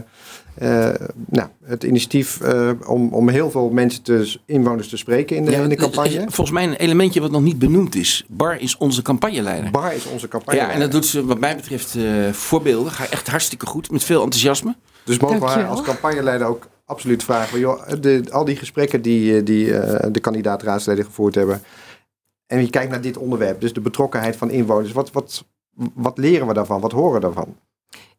uh, 0.63 0.95
nou, 1.27 1.49
het 1.65 1.83
initiatief 1.85 2.41
om, 2.87 3.13
om 3.13 3.29
heel 3.29 3.51
veel 3.51 3.71
mensen, 3.71 4.03
te, 4.03 4.39
inwoners 4.47 4.89
te 4.89 4.97
spreken 4.97 5.37
in 5.37 5.45
de, 5.45 5.53
in 5.53 5.69
de 5.69 5.77
campagne. 5.77 6.21
Volgens 6.21 6.51
mij 6.51 6.65
een 6.65 6.75
elementje 6.75 7.21
wat 7.21 7.31
nog 7.31 7.43
niet 7.43 7.59
benoemd 7.59 7.95
is. 7.95 8.25
Bar 8.29 8.61
is 8.61 8.77
onze 8.77 9.03
campagneleider. 9.03 9.71
Bar 9.71 9.95
is 9.95 10.07
onze 10.07 10.29
campagneleider. 10.29 10.77
Ja, 10.77 10.85
en 10.85 10.91
dat 10.91 11.01
doet 11.01 11.11
ze 11.11 11.25
wat 11.25 11.39
mij 11.39 11.57
betreft 11.57 11.97
voorbeelden. 12.33 12.93
Ga 12.93 13.07
echt 13.11 13.29
hartstikke 13.29 13.67
goed, 13.67 13.91
met 13.91 14.05
veel 14.05 14.23
enthousiasme. 14.23 14.77
Dus 15.05 15.19
mogen 15.19 15.41
we 15.41 15.47
haar 15.47 15.67
als 15.67 15.83
campagneleider 15.83 16.47
ook 16.47 16.67
absoluut 16.87 17.25
vragen. 17.25 17.59
Joh, 17.59 17.83
al 18.31 18.45
die 18.45 18.57
gesprekken 18.57 19.03
die, 19.03 19.43
die 19.43 19.67
uh, 19.67 19.99
de 20.11 20.21
kandidaat-raadsleden 20.21 21.05
gevoerd 21.05 21.35
hebben. 21.35 21.63
En 22.47 22.61
je 22.61 22.71
kijkt 22.71 22.91
naar 22.91 23.01
dit 23.01 23.17
onderwerp, 23.17 23.61
dus 23.61 23.73
de 23.73 23.81
betrokkenheid 23.81 24.37
van 24.37 24.51
inwoners. 24.51 24.93
Wat, 24.93 25.13
wat, 25.13 25.45
wat 25.95 26.19
leren 26.19 26.47
we 26.47 26.55
daarvan? 26.55 26.81
Wat 26.81 26.93
horen 26.93 27.15
we 27.15 27.21
daarvan? 27.21 27.57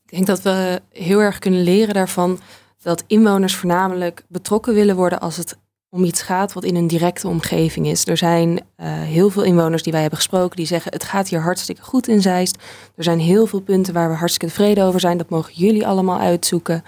Ik 0.05 0.13
denk 0.13 0.27
dat 0.27 0.41
we 0.41 0.81
heel 0.89 1.19
erg 1.19 1.39
kunnen 1.39 1.63
leren 1.63 1.93
daarvan 1.93 2.39
dat 2.81 3.03
inwoners 3.07 3.55
voornamelijk 3.55 4.23
betrokken 4.27 4.73
willen 4.73 4.95
worden 4.95 5.19
als 5.19 5.37
het 5.37 5.57
om 5.89 6.03
iets 6.03 6.21
gaat 6.21 6.53
wat 6.53 6.63
in 6.63 6.75
een 6.75 6.87
directe 6.87 7.27
omgeving 7.27 7.87
is. 7.87 8.07
Er 8.07 8.17
zijn 8.17 8.49
uh, 8.49 8.57
heel 8.87 9.29
veel 9.29 9.43
inwoners 9.43 9.83
die 9.83 9.91
wij 9.91 10.01
hebben 10.01 10.19
gesproken 10.19 10.55
die 10.55 10.65
zeggen 10.65 10.91
het 10.91 11.03
gaat 11.03 11.27
hier 11.27 11.41
hartstikke 11.41 11.81
goed 11.81 12.07
in 12.07 12.21
Zeist. 12.21 12.57
Er 12.95 13.03
zijn 13.03 13.19
heel 13.19 13.45
veel 13.45 13.59
punten 13.59 13.93
waar 13.93 14.09
we 14.09 14.15
hartstikke 14.15 14.53
tevreden 14.53 14.83
over 14.83 14.99
zijn. 14.99 15.17
Dat 15.17 15.29
mogen 15.29 15.53
jullie 15.53 15.87
allemaal 15.87 16.19
uitzoeken. 16.19 16.83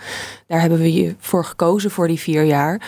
Daar 0.47 0.61
hebben 0.61 0.79
we 0.79 0.93
je 0.93 1.15
voor 1.19 1.45
gekozen 1.45 1.91
voor 1.91 2.07
die 2.07 2.19
vier 2.19 2.43
jaar. 2.43 2.81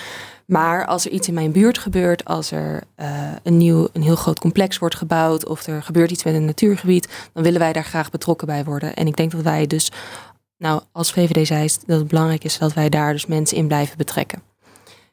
Maar 0.46 0.86
als 0.86 1.06
er 1.06 1.12
iets 1.12 1.28
in 1.28 1.34
mijn 1.34 1.52
buurt 1.52 1.78
gebeurt, 1.78 2.26
als 2.26 2.52
er 2.52 2.84
uh, 3.00 3.32
een 3.44 3.58
nieuw, 3.58 3.88
een 3.94 4.02
heel 4.02 4.16
groot 4.16 4.40
complex 4.40 4.78
wordt 4.78 4.96
gebouwd 4.96 5.46
of 5.48 5.68
er 5.68 5.84
gebeurt 5.84 6.12
iets 6.12 6.24
met 6.24 6.34
een 6.34 6.46
natuurgebied, 6.46 7.30
dan 7.34 7.44
willen 7.44 7.60
wij 7.60 7.74
daar 7.74 7.84
graag 7.84 8.10
betrokken 8.10 8.48
bij 8.48 8.64
worden. 8.64 8.94
En 8.94 9.08
ik 9.08 9.16
denk 9.16 9.32
dat 9.32 9.42
wij 9.42 9.68
dus, 9.68 9.92
nou, 10.58 10.82
als 10.92 11.12
VVD 11.12 11.48
Zeist, 11.48 11.84
dat 11.88 12.00
het 12.00 12.08
belangrijk 12.08 12.44
is 12.44 12.58
dat 12.58 12.74
wij 12.74 12.90
daar 12.90 13.12
dus 13.12 13.26
mensen 13.26 13.58
in 13.58 13.68
blijven 13.68 13.98
betrekken. 13.98 14.51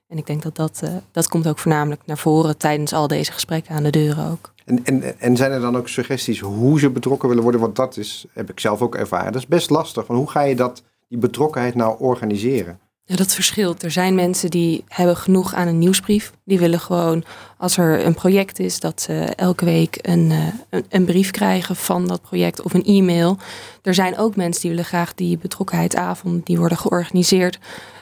En 0.08 0.18
ik 0.18 0.26
denk 0.26 0.42
dat 0.42 0.56
dat, 0.56 0.80
uh, 0.84 0.90
dat 1.12 1.28
komt 1.28 1.48
ook 1.48 1.58
voornamelijk 1.58 2.00
naar 2.04 2.18
voren 2.18 2.56
tijdens 2.56 2.92
al 2.92 3.08
deze 3.08 3.32
gesprekken 3.32 3.74
aan 3.74 3.82
de 3.82 3.90
deuren 3.90 4.30
ook. 4.30 4.52
En, 4.64 4.84
en, 4.84 5.20
en 5.20 5.36
zijn 5.36 5.52
er 5.52 5.60
dan 5.60 5.76
ook 5.76 5.88
suggesties 5.88 6.40
hoe 6.40 6.80
ze 6.80 6.90
betrokken 6.90 7.28
willen 7.28 7.42
worden? 7.42 7.60
Want 7.60 7.76
dat 7.76 7.96
is, 7.96 8.26
heb 8.32 8.50
ik 8.50 8.60
zelf 8.60 8.82
ook 8.82 8.94
ervaren. 8.94 9.32
Dat 9.32 9.40
is 9.40 9.46
best 9.46 9.70
lastig. 9.70 10.06
Want 10.06 10.18
hoe 10.18 10.30
ga 10.30 10.42
je 10.42 10.56
dat, 10.56 10.82
die 11.08 11.18
betrokkenheid 11.18 11.74
nou 11.74 11.96
organiseren? 11.98 12.78
Ja, 13.04 13.16
dat 13.16 13.34
verschilt. 13.34 13.82
Er 13.82 13.90
zijn 13.90 14.14
mensen 14.14 14.50
die 14.50 14.84
hebben 14.88 15.16
genoeg 15.16 15.54
aan 15.54 15.68
een 15.68 15.78
nieuwsbrief. 15.78 16.32
Die 16.44 16.58
willen 16.58 16.80
gewoon, 16.80 17.24
als 17.56 17.76
er 17.76 18.04
een 18.06 18.14
project 18.14 18.58
is, 18.58 18.80
dat 18.80 19.00
ze 19.00 19.12
elke 19.36 19.64
week 19.64 19.98
een, 20.02 20.30
uh, 20.30 20.46
een, 20.70 20.84
een, 20.88 21.04
brief 21.04 21.30
krijgen 21.30 21.76
van 21.76 22.06
dat 22.06 22.22
project 22.22 22.62
of 22.62 22.74
een 22.74 22.84
e-mail. 22.84 23.36
Er 23.82 23.94
zijn 23.94 24.18
ook 24.18 24.36
mensen 24.36 24.60
die 24.60 24.70
willen 24.70 24.84
graag 24.84 25.14
die 25.14 25.38
betrokkenheidsavond, 25.38 26.46
die 26.46 26.58
worden 26.58 26.78
georganiseerd 26.78 27.58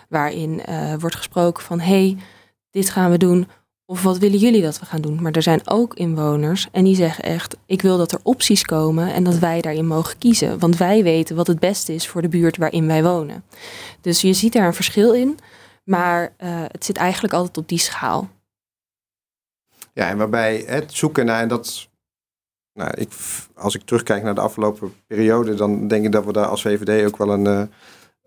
waarin 0.09 0.63
uh, 0.69 0.95
wordt 0.99 1.17
gesproken 1.17 1.63
van 1.63 1.81
hey, 1.81 2.17
dit 2.71 2.91
gaan 2.91 3.11
we 3.11 3.19
doen. 3.19 3.49
Of 3.89 4.03
wat 4.03 4.19
willen 4.19 4.39
jullie 4.39 4.63
dat 4.63 4.79
we 4.79 4.87
gaan 4.87 5.01
doen? 5.01 5.23
Maar 5.23 5.33
er 5.33 5.43
zijn 5.43 5.61
ook 5.65 5.95
inwoners 5.95 6.69
en 6.73 6.85
die 6.85 6.95
zeggen 6.95 7.25
echt: 7.25 7.57
ik 7.67 7.83
wil 7.83 7.97
dat 7.99 8.13
er 8.13 8.21
opties 8.23 8.63
komen 8.63 9.13
en 9.13 9.25
dat 9.25 9.39
wij 9.39 9.61
daarin 9.61 9.87
mogen 9.87 10.19
kiezen. 10.19 10.59
Want 10.59 10.77
wij 10.77 11.03
weten 11.03 11.37
wat 11.37 11.47
het 11.47 11.59
beste 11.59 11.95
is 11.95 12.09
voor 12.09 12.23
de 12.23 12.29
buurt 12.29 12.57
waarin 12.57 12.87
wij 12.87 13.03
wonen. 13.03 13.45
Dus 14.01 14.21
je 14.21 14.33
ziet 14.33 14.53
daar 14.53 14.67
een 14.67 14.75
verschil 14.75 15.13
in, 15.13 15.39
maar 15.85 16.23
uh, 16.23 16.65
het 16.67 16.85
zit 16.85 16.97
eigenlijk 16.97 17.35
altijd 17.35 17.57
op 17.57 17.69
die 17.69 17.79
schaal. 17.79 18.29
Ja, 19.93 20.09
en 20.09 20.17
waarbij 20.17 20.65
het 20.67 20.93
zoeken 20.93 21.27
naar, 21.27 21.41
en 21.41 21.49
dat, 21.49 21.89
nou, 22.73 22.91
ik, 22.95 23.13
als 23.55 23.75
ik 23.75 23.83
terugkijk 23.83 24.23
naar 24.23 24.35
de 24.35 24.41
afgelopen 24.41 24.95
periode, 25.07 25.55
dan 25.55 25.89
denk 25.89 26.05
ik 26.05 26.13
dat 26.13 26.25
we 26.25 26.33
daar 26.33 26.47
als 26.47 26.63
VVD 26.63 27.07
ook 27.07 27.17
wel 27.17 27.33
een, 27.33 27.45
uh, 27.45 27.63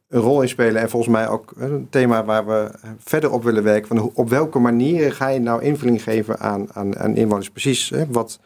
een 0.10 0.22
rol 0.22 0.41
in 0.41 0.50
spelen. 0.50 0.82
En 0.82 0.89
volgens 0.89 1.12
mij 1.13 1.28
ook 1.28 1.54
een 1.58 1.88
thema 1.89 2.26
waar 2.26 2.45
we 2.45 2.72
verder 3.00 3.32
op 3.32 3.43
willen 3.43 3.63
werken. 3.63 3.88
Van 3.88 4.12
op 4.13 4.30
welke 4.30 4.60
manier 4.60 5.13
ga 5.13 5.28
je 5.28 5.39
nou 5.39 5.62
invulling 5.62 6.04
geven 6.04 6.39
aan, 6.39 6.67
aan, 6.74 6.98
aan 6.98 7.15
inwoners? 7.15 7.50
Precies 7.50 7.89
hè, 7.89 8.06
wat 8.08 8.39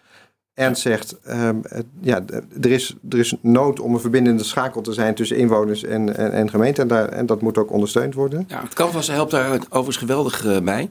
Ernst 0.54 0.82
zegt. 0.82 1.17
Um, 1.30 1.62
ja, 2.02 2.23
er 2.62 2.71
is, 2.71 2.95
er 3.10 3.19
is 3.19 3.36
nood 3.41 3.80
om 3.80 3.93
een 3.93 3.99
verbindende 3.99 4.43
schakel 4.43 4.82
te 4.82 4.93
zijn 4.93 5.15
tussen 5.15 5.38
inwoners 5.38 5.84
en, 5.84 6.17
en, 6.17 6.32
en 6.32 6.49
gemeente. 6.49 6.82
En, 6.82 6.88
daar, 6.88 7.10
en 7.10 7.26
dat 7.26 7.41
moet 7.41 7.58
ook 7.58 7.71
ondersteund 7.71 8.13
worden. 8.13 8.45
Ja, 8.47 8.62
het 8.62 8.73
Canvas 8.73 9.08
helpt 9.08 9.32
daar 9.32 9.60
overigens 9.69 9.97
geweldig 9.97 10.45
uh, 10.45 10.60
bij. 10.60 10.89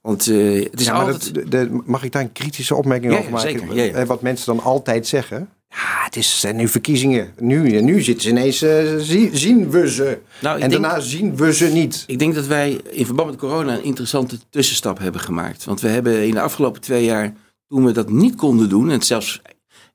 Want 0.00 0.26
uh, 0.26 0.64
het 0.64 0.80
is 0.80 0.86
ja, 0.86 0.92
altijd... 0.92 1.34
Dat, 1.34 1.50
de, 1.50 1.80
mag 1.84 2.04
ik 2.04 2.12
daar 2.12 2.22
een 2.22 2.32
kritische 2.32 2.74
opmerking 2.74 3.12
ja, 3.12 3.18
over 3.18 3.30
maken? 3.30 3.50
Zeker, 3.50 3.74
ja. 3.74 4.06
Wat 4.06 4.22
mensen 4.22 4.56
dan 4.56 4.64
altijd 4.64 5.06
zeggen. 5.06 5.48
Het 5.76 6.16
is, 6.16 6.40
zijn 6.40 6.56
nu 6.56 6.68
verkiezingen. 6.68 7.32
Nu, 7.38 7.80
nu 7.80 8.02
zitten 8.02 8.22
ze 8.22 8.28
ineens, 8.28 8.62
uh, 8.62 8.96
zie, 8.98 9.36
zien 9.36 9.70
we 9.70 9.90
ze. 9.90 10.18
Nou, 10.40 10.60
en 10.60 10.70
denk, 10.70 10.82
daarna 10.82 11.00
zien 11.00 11.36
we 11.36 11.54
ze 11.54 11.66
niet. 11.66 12.04
Ik 12.06 12.18
denk 12.18 12.34
dat 12.34 12.46
wij 12.46 12.80
in 12.90 13.06
verband 13.06 13.30
met 13.30 13.38
corona 13.38 13.74
een 13.74 13.84
interessante 13.84 14.38
tussenstap 14.50 14.98
hebben 14.98 15.20
gemaakt. 15.20 15.64
Want 15.64 15.80
we 15.80 15.88
hebben 15.88 16.26
in 16.26 16.34
de 16.34 16.40
afgelopen 16.40 16.80
twee 16.80 17.04
jaar, 17.04 17.34
toen 17.68 17.84
we 17.84 17.92
dat 17.92 18.10
niet 18.10 18.34
konden 18.34 18.68
doen... 18.68 18.86
en 18.86 18.92
het 18.92 19.06
zelfs 19.06 19.42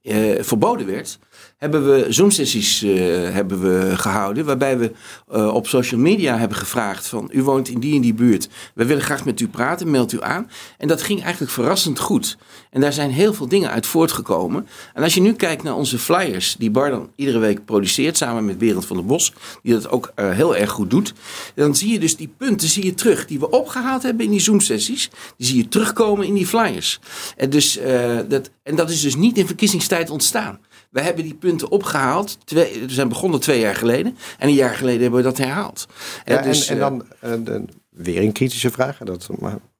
uh, 0.01 0.43
verboden 0.43 0.85
werd 0.87 1.19
hebben 1.61 1.85
we 1.85 2.05
Zoom-sessies 2.09 2.83
uh, 2.83 2.93
hebben 3.29 3.61
we 3.61 3.97
gehouden. 3.97 4.45
Waarbij 4.45 4.77
we 4.77 4.91
uh, 5.33 5.53
op 5.53 5.67
social 5.67 5.99
media 5.99 6.37
hebben 6.37 6.57
gevraagd 6.57 7.07
van... 7.07 7.29
u 7.33 7.43
woont 7.43 7.67
in 7.67 7.79
die 7.79 7.95
en 7.95 8.01
die 8.01 8.13
buurt. 8.13 8.49
We 8.73 8.85
willen 8.85 9.03
graag 9.03 9.25
met 9.25 9.39
u 9.39 9.47
praten, 9.47 9.91
meld 9.91 10.11
u 10.11 10.21
aan. 10.21 10.49
En 10.77 10.87
dat 10.87 11.01
ging 11.01 11.21
eigenlijk 11.21 11.51
verrassend 11.51 11.99
goed. 11.99 12.37
En 12.69 12.81
daar 12.81 12.93
zijn 12.93 13.11
heel 13.11 13.33
veel 13.33 13.47
dingen 13.47 13.69
uit 13.69 13.85
voortgekomen. 13.85 14.67
En 14.93 15.03
als 15.03 15.13
je 15.13 15.21
nu 15.21 15.33
kijkt 15.33 15.63
naar 15.63 15.75
onze 15.75 15.97
flyers... 15.99 16.55
die 16.57 16.71
Bar 16.71 16.89
dan 16.89 17.11
iedere 17.15 17.39
week 17.39 17.65
produceert 17.65 18.17
samen 18.17 18.45
met 18.45 18.57
Wereld 18.57 18.85
van 18.85 18.95
der 18.95 19.05
Bos... 19.05 19.33
die 19.63 19.73
dat 19.73 19.89
ook 19.89 20.11
uh, 20.15 20.31
heel 20.31 20.55
erg 20.55 20.69
goed 20.69 20.89
doet... 20.89 21.13
dan 21.55 21.75
zie 21.75 21.91
je 21.91 21.99
dus 21.99 22.15
die 22.15 22.33
punten 22.37 22.67
zie 22.67 22.85
je 22.85 22.93
terug... 22.93 23.25
die 23.25 23.39
we 23.39 23.49
opgehaald 23.49 24.03
hebben 24.03 24.25
in 24.25 24.31
die 24.31 24.39
Zoom-sessies... 24.39 25.09
die 25.37 25.47
zie 25.47 25.57
je 25.57 25.67
terugkomen 25.67 26.25
in 26.25 26.33
die 26.33 26.47
flyers. 26.47 26.99
En, 27.37 27.49
dus, 27.49 27.79
dat, 28.27 28.49
en 28.63 28.75
dat 28.75 28.89
is 28.89 29.01
dus 29.01 29.15
niet 29.15 29.37
in 29.37 29.45
verkiezingstijd 29.45 30.09
ontstaan. 30.09 30.59
We 30.91 31.01
hebben 31.01 31.23
die 31.23 31.33
punten 31.33 31.69
opgehaald. 31.69 32.37
Twee, 32.45 32.81
we 32.81 32.93
zijn 32.93 33.09
begonnen 33.09 33.39
twee 33.39 33.59
jaar 33.59 33.75
geleden. 33.75 34.17
En 34.37 34.47
een 34.47 34.53
jaar 34.53 34.75
geleden 34.75 35.01
hebben 35.01 35.19
we 35.19 35.25
dat 35.25 35.37
herhaald. 35.37 35.87
Ja, 36.25 36.37
en, 36.37 36.43
dus, 36.43 36.67
en, 36.67 36.75
en, 37.19 37.43
dan 37.43 37.43
de, 37.43 37.65
weer 37.89 38.21
een 38.21 38.31
kritische 38.31 38.71
vraag. 38.71 38.97
Dat 38.97 39.29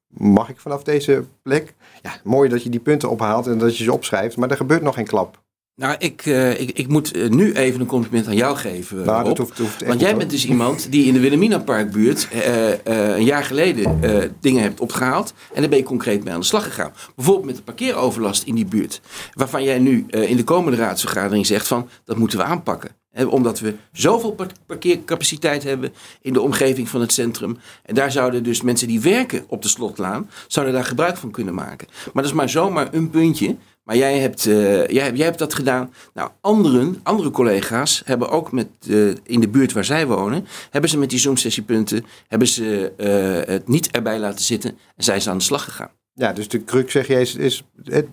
mag 0.08 0.50
ik 0.50 0.60
vanaf 0.60 0.84
deze 0.84 1.26
plek. 1.42 1.74
Ja, 2.02 2.16
mooi 2.24 2.50
dat 2.50 2.64
je 2.64 2.70
die 2.70 2.80
punten 2.80 3.10
ophaalt 3.10 3.48
en 3.48 3.58
dat 3.58 3.78
je 3.78 3.84
ze 3.84 3.94
opschrijft. 3.94 4.38
Maar 4.38 4.50
er 4.50 4.58
gebeurt 4.58 4.82
nog 4.82 4.96
geen 4.96 5.08
klap. 5.08 5.42
Nou, 5.82 5.96
ik, 5.98 6.26
uh, 6.26 6.60
ik, 6.60 6.72
ik 6.72 6.88
moet 6.88 7.16
uh, 7.16 7.30
nu 7.30 7.54
even 7.54 7.80
een 7.80 7.86
compliment 7.86 8.28
aan 8.28 8.36
jou 8.36 8.58
geven. 8.58 9.06
Nou, 9.06 9.24
dat 9.24 9.38
hoeft, 9.38 9.58
hoeft 9.58 9.86
Want 9.86 10.00
jij 10.00 10.16
bent 10.16 10.30
dus 10.30 10.46
iemand 10.46 10.92
die 10.92 11.06
in 11.06 11.14
de 11.14 11.20
Wilhelmina 11.20 11.60
Parkbuurt 11.60 12.28
uh, 12.34 13.16
een 13.18 13.24
jaar 13.24 13.44
geleden 13.44 14.00
dingen 14.40 14.62
hebt 14.62 14.80
opgehaald. 14.80 15.34
En 15.54 15.62
daar 15.62 15.70
ben 15.70 15.78
je 15.78 15.84
concreet 15.84 16.24
mee 16.24 16.34
aan 16.34 16.40
de 16.40 16.46
slag 16.46 16.64
gegaan. 16.64 16.94
Bijvoorbeeld 17.16 17.46
met 17.46 17.56
de 17.56 17.62
parkeeroverlast 17.62 18.44
in 18.44 18.56
die 18.56 18.66
buurt. 18.66 19.02
Waarvan 19.34 19.64
jij 19.64 19.80
nu 19.80 20.06
in 20.10 20.36
de 20.36 20.44
komende 20.44 20.78
raadsvergadering 20.78 21.46
zegt 21.46 21.68
van 21.68 21.90
dat 22.06 22.18
moeten 22.18 22.38
we 22.38 22.44
aanpakken. 22.44 22.92
He, 23.12 23.26
omdat 23.26 23.60
we 23.60 23.76
zoveel 23.92 24.36
parkeercapaciteit 24.66 25.64
hebben 25.64 25.94
in 26.22 26.34
de 26.34 26.42
omgeving 26.42 26.90
van 26.90 27.02
het 27.02 27.14
centrum. 27.14 27.58
En 27.84 27.96
daar 27.96 28.12
zouden 28.12 28.44
dus 28.44 28.62
mensen 28.62 28.88
die 28.88 29.00
werken 29.00 29.44
op 29.48 29.62
de 29.62 29.68
slotlaan, 29.68 30.30
zouden 30.48 30.76
daar 30.76 30.86
gebruik 30.86 31.18
van 31.18 31.32
kunnen 31.32 31.54
maken. 31.54 31.88
Maar 31.90 32.24
dat 32.24 32.32
is 32.32 32.38
maar 32.38 32.50
zomaar 32.50 32.88
een 32.92 33.10
puntje. 33.10 33.56
Maar 33.92 34.00
jij 34.00 34.20
hebt, 34.20 34.46
uh, 34.46 34.88
jij, 34.88 35.04
hebt, 35.04 35.18
jij 35.18 35.26
hebt 35.26 35.40
dat 35.40 35.54
gedaan. 35.54 35.94
Nou, 36.14 36.30
anderen, 36.42 37.00
andere 37.04 37.32
collega's 37.32 38.02
hebben 38.06 38.30
ook 38.30 38.52
met, 38.52 38.68
uh, 38.88 39.16
in 39.24 39.40
de 39.40 39.50
buurt 39.50 39.72
waar 39.72 39.86
zij 39.86 40.08
wonen, 40.08 40.48
hebben 40.70 40.90
ze 40.90 40.98
met 40.98 41.10
die 41.10 41.20
Zoom-sessiepunten, 41.20 42.06
hebben 42.28 42.48
ze 42.48 42.94
uh, 42.98 43.54
het 43.54 43.68
niet 43.68 43.92
erbij 43.92 44.20
laten 44.20 44.46
zitten 44.46 44.70
en 44.70 45.04
zijn 45.04 45.22
ze 45.22 45.30
aan 45.30 45.38
de 45.38 45.44
slag 45.44 45.64
gegaan. 45.64 45.92
Ja, 46.14 46.34
dus 46.34 46.48
de 46.48 46.64
crux 46.64 46.92
zeg 46.92 47.08
je 47.08 47.20
is, 47.20 47.36
is 47.36 47.64
het, 47.84 48.06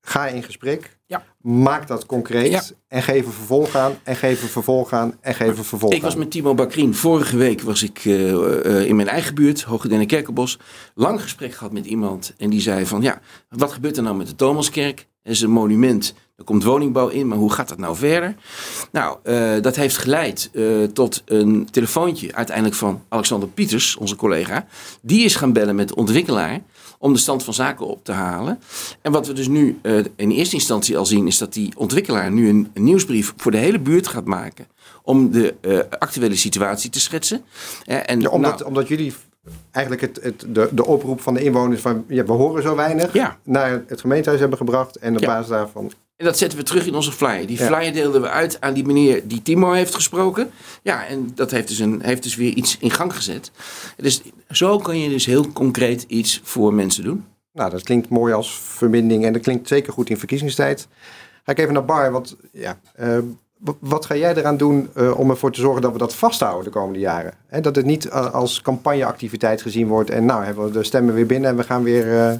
ga 0.00 0.26
in 0.26 0.42
gesprek, 0.42 0.98
ja. 1.06 1.24
maak 1.40 1.86
dat 1.86 2.06
concreet 2.06 2.50
ja. 2.50 2.62
en 2.88 3.02
geef 3.02 3.26
een 3.26 3.32
vervolg 3.32 3.74
aan 3.74 3.98
en 4.02 4.16
geef 4.16 4.42
een 4.42 4.48
vervolg 4.48 4.92
aan 4.92 5.16
en 5.20 5.34
geef 5.34 5.58
een 5.58 5.64
vervolg 5.64 5.92
aan. 5.92 5.98
Ik 5.98 6.04
was 6.04 6.16
met 6.16 6.30
Timo 6.30 6.54
Bakrien, 6.54 6.94
vorige 6.94 7.36
week 7.36 7.60
was 7.60 7.82
ik 7.82 8.04
uh, 8.04 8.30
uh, 8.30 8.86
in 8.86 8.96
mijn 8.96 9.08
eigen 9.08 9.34
buurt, 9.34 9.62
Hoogedenne 9.62 10.06
Kerkenbos, 10.06 10.58
lang 10.94 11.22
gesprek 11.22 11.52
gehad 11.52 11.72
met 11.72 11.86
iemand 11.86 12.34
en 12.36 12.50
die 12.50 12.60
zei 12.60 12.86
van 12.86 13.02
ja, 13.02 13.20
wat 13.48 13.72
gebeurt 13.72 13.96
er 13.96 14.02
nou 14.02 14.16
met 14.16 14.26
de 14.26 14.34
Thomaskerk? 14.34 15.10
Is 15.24 15.40
een 15.40 15.50
monument, 15.50 16.14
Er 16.36 16.44
komt 16.44 16.64
woningbouw 16.64 17.08
in, 17.08 17.28
maar 17.28 17.38
hoe 17.38 17.52
gaat 17.52 17.68
dat 17.68 17.78
nou 17.78 17.96
verder? 17.96 18.34
Nou, 18.92 19.18
uh, 19.24 19.60
dat 19.60 19.76
heeft 19.76 19.96
geleid 19.96 20.50
uh, 20.52 20.84
tot 20.84 21.22
een 21.24 21.68
telefoontje 21.70 22.34
uiteindelijk 22.34 22.76
van 22.76 23.02
Alexander 23.08 23.48
Pieters, 23.48 23.96
onze 23.96 24.16
collega. 24.16 24.66
Die 25.00 25.24
is 25.24 25.34
gaan 25.34 25.52
bellen 25.52 25.74
met 25.74 25.88
de 25.88 25.94
ontwikkelaar 25.94 26.60
om 26.98 27.12
de 27.12 27.18
stand 27.18 27.44
van 27.44 27.54
zaken 27.54 27.86
op 27.86 28.04
te 28.04 28.12
halen. 28.12 28.60
En 29.02 29.12
wat 29.12 29.26
we 29.26 29.32
dus 29.32 29.48
nu 29.48 29.78
uh, 29.82 30.04
in 30.16 30.30
eerste 30.30 30.54
instantie 30.54 30.98
al 30.98 31.06
zien, 31.06 31.26
is 31.26 31.38
dat 31.38 31.52
die 31.52 31.72
ontwikkelaar 31.76 32.32
nu 32.32 32.48
een, 32.48 32.70
een 32.74 32.84
nieuwsbrief 32.84 33.32
voor 33.36 33.50
de 33.50 33.56
hele 33.56 33.78
buurt 33.78 34.06
gaat 34.08 34.24
maken. 34.24 34.66
Om 35.02 35.30
de 35.30 35.54
actuele 35.98 36.36
situatie 36.36 36.90
te 36.90 37.00
schetsen. 37.00 37.44
en, 37.84 38.20
ja, 38.20 38.28
omdat, 38.28 38.58
nou, 38.58 38.64
omdat 38.64 38.88
jullie 38.88 39.14
eigenlijk 39.70 40.04
het, 40.04 40.22
het, 40.22 40.44
de, 40.48 40.68
de 40.72 40.86
oproep 40.86 41.20
van 41.20 41.34
de 41.34 41.42
inwoners 41.42 41.80
van 41.80 42.04
ja, 42.08 42.24
we 42.24 42.32
horen 42.32 42.62
zo 42.62 42.76
weinig 42.76 43.12
ja. 43.12 43.38
naar 43.44 43.82
het 43.86 44.00
gemeentehuis 44.00 44.40
hebben 44.40 44.58
gebracht. 44.58 44.96
En 44.96 45.14
op 45.14 45.20
ja. 45.20 45.26
basis 45.26 45.48
daarvan. 45.48 45.92
En 46.16 46.24
dat 46.24 46.38
zetten 46.38 46.58
we 46.58 46.64
terug 46.64 46.86
in 46.86 46.94
onze 46.94 47.12
flyer. 47.12 47.46
Die 47.46 47.56
flyer 47.56 47.92
deelden 47.92 48.20
we 48.20 48.28
uit 48.28 48.60
aan 48.60 48.74
die 48.74 48.84
meneer 48.84 49.28
die 49.28 49.42
Timo 49.42 49.72
heeft 49.72 49.94
gesproken. 49.94 50.50
Ja, 50.82 51.06
en 51.06 51.30
dat 51.34 51.50
heeft 51.50 51.68
dus, 51.68 51.78
een, 51.78 52.02
heeft 52.02 52.22
dus 52.22 52.36
weer 52.36 52.52
iets 52.52 52.76
in 52.78 52.90
gang 52.90 53.14
gezet. 53.16 53.50
Dus 53.96 54.22
zo 54.50 54.78
kan 54.78 54.98
je 54.98 55.08
dus 55.08 55.26
heel 55.26 55.52
concreet 55.52 56.04
iets 56.08 56.40
voor 56.44 56.74
mensen 56.74 57.04
doen. 57.04 57.24
Nou, 57.52 57.70
dat 57.70 57.82
klinkt 57.82 58.08
mooi 58.08 58.32
als 58.32 58.58
verbinding 58.60 59.24
en 59.24 59.32
dat 59.32 59.42
klinkt 59.42 59.68
zeker 59.68 59.92
goed 59.92 60.10
in 60.10 60.18
verkiezingstijd. 60.18 60.88
Ga 61.44 61.52
ik 61.52 61.58
even 61.58 61.74
naar 61.74 61.84
Bar, 61.84 62.12
want 62.12 62.36
ja, 62.52 62.80
uh, 63.00 63.18
wat 63.78 64.06
ga 64.06 64.16
jij 64.16 64.34
eraan 64.34 64.56
doen 64.56 64.90
uh, 64.96 65.18
om 65.18 65.30
ervoor 65.30 65.52
te 65.52 65.60
zorgen 65.60 65.82
dat 65.82 65.92
we 65.92 65.98
dat 65.98 66.14
vasthouden 66.14 66.64
de 66.64 66.70
komende 66.70 66.98
jaren? 66.98 67.34
He, 67.46 67.60
dat 67.60 67.76
het 67.76 67.84
niet 67.84 68.04
uh, 68.04 68.32
als 68.32 68.62
campagneactiviteit 68.62 69.62
gezien 69.62 69.86
wordt 69.86 70.10
en 70.10 70.24
nou 70.24 70.44
hebben 70.44 70.64
we 70.64 70.70
de 70.70 70.84
stemmen 70.84 71.14
weer 71.14 71.26
binnen 71.26 71.50
en 71.50 71.56
we 71.56 71.62
gaan 71.62 71.82
weer. 71.82 72.06
Uh... 72.06 72.32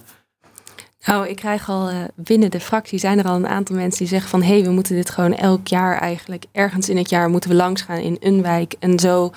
Nou, 1.07 1.29
ik 1.29 1.37
krijg 1.37 1.69
al 1.69 1.91
binnen 2.15 2.51
de 2.51 2.61
fractie 2.61 2.99
zijn 2.99 3.19
er 3.19 3.25
al 3.25 3.37
een 3.37 3.49
aantal 3.49 3.77
mensen 3.77 3.99
die 3.99 4.09
zeggen 4.09 4.31
van 4.31 4.43
hé, 4.43 4.55
hey, 4.55 4.65
we 4.65 4.71
moeten 4.71 4.95
dit 4.95 5.11
gewoon 5.11 5.35
elk 5.35 5.67
jaar 5.67 5.99
eigenlijk 5.99 6.45
ergens 6.53 6.89
in 6.89 6.97
het 6.97 7.09
jaar 7.09 7.29
moeten 7.29 7.51
we 7.51 7.57
langs 7.57 7.83
gaan 7.83 7.99
in 7.99 8.17
een 8.21 8.43
wijk 8.43 8.75
en 8.79 8.99
zo 8.99 9.33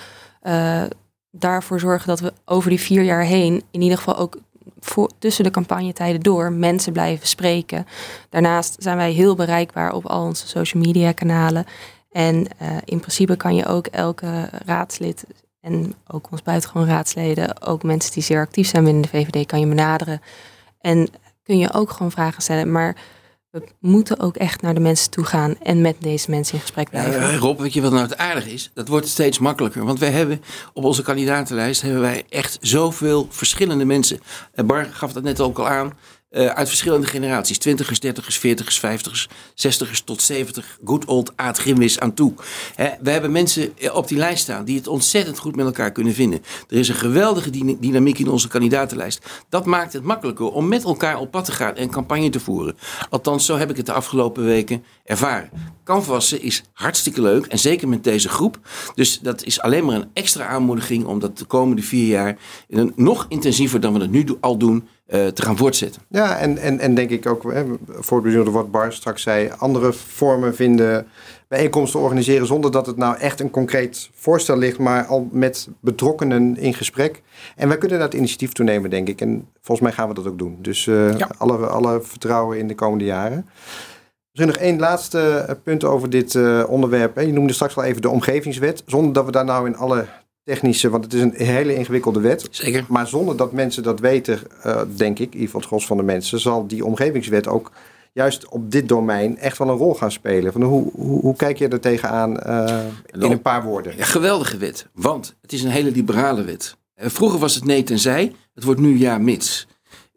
daarvoor 1.32 1.80
zorgen 1.80 2.08
dat 2.08 2.20
we 2.20 2.34
over 2.46 2.70
die 2.70 2.80
vier 2.80 3.04
jaar 3.04 3.24
heen 3.24 3.64
in 3.72 3.82
ieder 3.82 3.98
geval 3.98 4.18
ook 4.18 4.38
voor, 4.80 5.10
tussen 5.20 5.44
de 5.44 5.52
campagnetijden 5.52 6.22
door 6.22 6.52
mensen 6.52 6.94
blijven 6.94 7.28
spreken. 7.28 7.86
Daarnaast 8.30 8.76
zijn 8.80 8.98
wij 8.98 9.12
heel 9.12 9.36
bereikbaar 9.36 9.94
op 9.94 10.06
al 10.06 10.24
onze 10.24 10.48
social 10.48 10.84
media 10.84 11.12
kanalen. 11.12 11.66
En 12.12 12.36
uh, 12.36 12.68
in 12.86 13.00
principe 13.00 13.36
kan 13.36 13.56
je 13.56 13.66
ook 13.66 13.88
elke 13.88 14.50
raadslid 14.66 15.26
en 15.62 15.94
ook 16.08 16.28
ons 16.32 16.42
buitengewoon 16.42 16.88
raadsleden, 16.88 17.62
ook 17.62 17.84
mensen 17.84 18.14
die 18.14 18.24
zeer 18.24 18.40
actief 18.40 18.68
zijn 18.68 18.84
binnen 18.84 19.02
de 19.02 19.08
VVD, 19.08 19.46
kan 19.46 19.60
je 19.60 19.68
benaderen. 19.68 20.22
En 20.82 21.08
kun 21.44 21.58
je 21.58 21.74
ook 21.74 21.90
gewoon 21.90 22.12
vragen 22.12 22.42
stellen. 22.42 22.72
Maar 22.72 22.96
we 23.56 23.64
moeten 23.80 24.20
ook 24.20 24.36
echt 24.36 24.62
naar 24.62 24.74
de 24.74 24.80
mensen 24.80 25.12
toe 25.12 25.24
gaan 25.24 25.58
en 25.58 25.82
met 25.82 25.96
deze 26.00 26.30
mensen 26.30 26.54
in 26.54 26.60
gesprek 26.60 26.90
blijven. 26.90 27.22
Ja, 27.22 27.38
Rob, 27.38 27.60
weet 27.60 27.74
je 27.74 27.82
wat 27.82 27.92
nou 27.92 28.04
het 28.04 28.18
aardig 28.18 28.48
is? 28.48 28.72
Dat 28.74 28.88
wordt 28.88 29.08
steeds 29.08 29.40
makkelijker. 29.40 29.86
Want 29.86 30.00
wij 30.00 30.12
hebben 30.12 30.42
op 30.74 30.84
onze 30.84 31.02
kandidatenlijst 31.02 31.82
hebben 31.82 32.02
wij 32.02 32.24
echt 32.30 32.58
zoveel 32.62 33.28
verschillende 33.30 33.86
mensen. 33.86 34.20
Bar 34.66 34.86
gaf 34.86 35.14
dat 35.14 35.24
net 35.24 35.40
ook 35.40 35.58
al 35.58 35.68
aan. 35.68 35.94
Uh, 36.32 36.46
uit 36.46 36.68
verschillende 36.68 37.08
generaties. 37.08 37.58
Twintigers, 37.58 38.00
dertigers, 38.00 38.38
veertigers, 38.38 38.80
vijftigers, 38.80 39.30
zestigers 39.54 40.02
tot 40.02 40.22
zeventig. 40.22 40.78
Good 40.86 41.06
old 41.06 41.34
Aad 41.36 41.58
Grimwis 41.58 42.00
aan 42.00 42.14
toe. 42.14 42.34
We 43.02 43.10
hebben 43.10 43.32
mensen 43.32 43.74
op 43.94 44.08
die 44.08 44.18
lijst 44.18 44.44
staan 44.44 44.66
die 44.66 44.78
het 44.78 44.88
ontzettend 44.88 45.40
goed 45.40 45.56
met 45.56 45.66
elkaar 45.66 45.92
kunnen 45.92 46.14
vinden. 46.14 46.44
Er 46.70 46.78
is 46.78 46.90
een 46.90 46.96
geweldige 46.96 47.50
dynamiek 47.80 48.20
in 48.20 48.30
onze 48.30 48.48
kandidatenlijst. 48.48 49.26
Dat 49.50 49.66
maakt 49.66 49.94
het 49.94 50.04
makkelijker 50.04 50.46
om 50.52 50.68
met 50.68 50.84
elkaar 50.84 51.20
op 51.20 51.32
pad 51.32 51.46
te 51.46 51.52
gaan 51.52 51.76
en 51.76 51.90
campagne 51.90 52.30
te 52.30 52.40
voeren. 52.40 52.78
Althans, 53.10 53.46
zo 53.46 53.58
heb 53.58 53.70
ik 53.70 53.78
het 53.78 53.86
de 53.86 53.94
afgelopen 53.94 54.46
weken 54.46 54.84
ervaren. 55.04 55.50
Canvassen 55.84 56.42
is 56.42 56.64
hartstikke 56.74 57.22
leuk 57.22 57.46
en 57.46 57.60
zeker 57.60 57.88
met 57.88 58.04
deze 58.04 58.30
groep. 58.30 58.60
Dus 58.96 59.20
dat 59.20 59.44
is 59.44 59.62
alleen 59.62 59.86
maar 59.86 59.96
een 59.96 60.10
extra 60.14 60.48
aanmoediging 60.48 61.06
om 61.06 61.20
dat 61.20 61.38
de 61.38 61.46
komende 61.46 61.82
vier 61.82 62.08
jaar 62.08 62.38
nog 62.96 63.26
intensiever 63.30 63.80
dan 63.80 63.94
we 63.94 64.00
het 64.00 64.12
nu 64.12 64.26
al 64.40 64.58
doen 64.58 64.88
uh, 65.08 65.28
te 65.28 65.42
gaan 65.42 65.58
voortzetten. 65.58 66.02
Ja, 66.10 66.38
en, 66.38 66.58
en, 66.58 66.80
en 66.80 66.96
denk 66.96 67.10
ik 67.10 67.26
ook, 67.26 67.44
hè, 67.54 67.64
voor 67.88 68.18
het 68.18 68.26
bijzonder 68.26 68.54
wat 68.54 68.72
Bar 68.72 68.94
straks 68.94 69.22
zei, 69.22 69.52
andere 69.58 69.94
vormen 69.94 70.56
vinden, 70.56 71.08
bijeenkomsten 71.48 72.00
organiseren 72.00 72.48
zonder 72.48 72.72
dat 72.72 72.86
het 72.86 72.98
nou 72.98 73.18
echt 73.18 73.40
een 73.40 73.50
concreet 73.50 74.10
voorstel 74.14 74.58
ligt, 74.58 74.78
maar 74.78 75.06
al 75.06 75.28
met 75.32 75.68
betrokkenen 75.80 76.58
in 76.58 76.74
gesprek. 76.74 77.22
En 77.56 77.68
wij 77.68 77.78
kunnen 77.78 78.00
dat 78.00 78.14
initiatief 78.14 78.52
toenemen, 78.52 78.90
denk 78.90 79.08
ik. 79.08 79.22
En 79.22 79.48
volgens 79.62 79.88
mij 79.88 79.98
gaan 79.98 80.08
we 80.08 80.14
dat 80.14 80.28
ook 80.28 80.38
doen. 80.38 80.58
Dus 80.62 80.86
uh, 80.86 81.18
ja. 81.18 81.30
alle, 81.38 81.58
alle 81.68 82.02
vertrouwen 82.02 82.58
in 82.58 82.68
de 82.68 82.76
komende 82.76 83.06
jaren. 83.06 83.50
Misschien 84.32 84.54
nog 84.54 84.70
één 84.70 84.80
laatste 84.80 85.58
punt 85.64 85.84
over 85.84 86.10
dit 86.10 86.34
uh, 86.34 86.64
onderwerp. 86.68 87.20
Je 87.20 87.34
noemde 87.34 87.54
straks 87.54 87.78
al 87.78 87.84
even 87.84 88.02
de 88.02 88.10
omgevingswet. 88.10 88.84
Zonder 88.86 89.14
dat 89.14 89.26
we 89.26 89.32
daar 89.32 89.46
nou 89.46 89.68
in 89.68 89.78
alle 89.78 90.06
technische, 90.46 90.90
want 90.90 91.04
het 91.04 91.14
is 91.14 91.22
een 91.22 91.34
hele 91.36 91.76
ingewikkelde 91.76 92.20
wet. 92.20 92.48
Zeker. 92.50 92.86
Maar 92.88 93.08
zonder 93.08 93.38
dat 93.38 93.52
mensen 93.52 93.84
dat 93.84 94.00
weten, 94.00 94.40
uh, 94.66 94.82
denk 94.96 95.20
ik, 95.20 95.26
in 95.26 95.34
ieder 95.34 95.46
geval 95.46 95.60
het 95.60 95.70
gros 95.70 95.86
van 95.86 95.98
de 95.98 96.04
mensen, 96.04 96.40
zal 96.40 96.68
die 96.68 96.86
omgevingswet 96.86 97.48
ook 97.48 97.72
juist 98.14 98.48
op 98.50 98.72
dit 98.72 98.90
domein 98.90 99.38
echt 99.38 99.58
wel 99.58 99.70
een 99.70 99.78
rol 99.78 99.94
gaan 99.94 100.12
spelen. 100.12 100.52
Van 100.52 100.62
hoe, 100.62 100.92
hoe, 100.94 101.20
hoe 101.20 101.36
kijk 101.36 101.58
je 101.58 101.68
er 101.68 101.80
tegenaan 101.80 102.40
uh, 102.48 102.86
in 103.06 103.32
een 103.32 103.42
paar 103.42 103.64
woorden? 103.64 103.98
Ja, 103.98 104.06
geweldige 104.06 104.58
wet, 104.58 104.88
want 104.94 105.36
het 105.42 105.54
is 105.54 105.64
een 105.64 105.70
hele 105.70 105.92
liberale 105.92 106.44
wet. 106.44 106.78
Eh, 106.94 107.10
vroeger 107.10 107.40
was 107.40 107.56
het 107.56 107.66
nee 107.66 107.84
tenzij, 107.84 108.36
het 108.54 108.64
wordt 108.64 108.80
nu 108.80 109.00
ja 109.00 109.18
mits. 109.18 109.68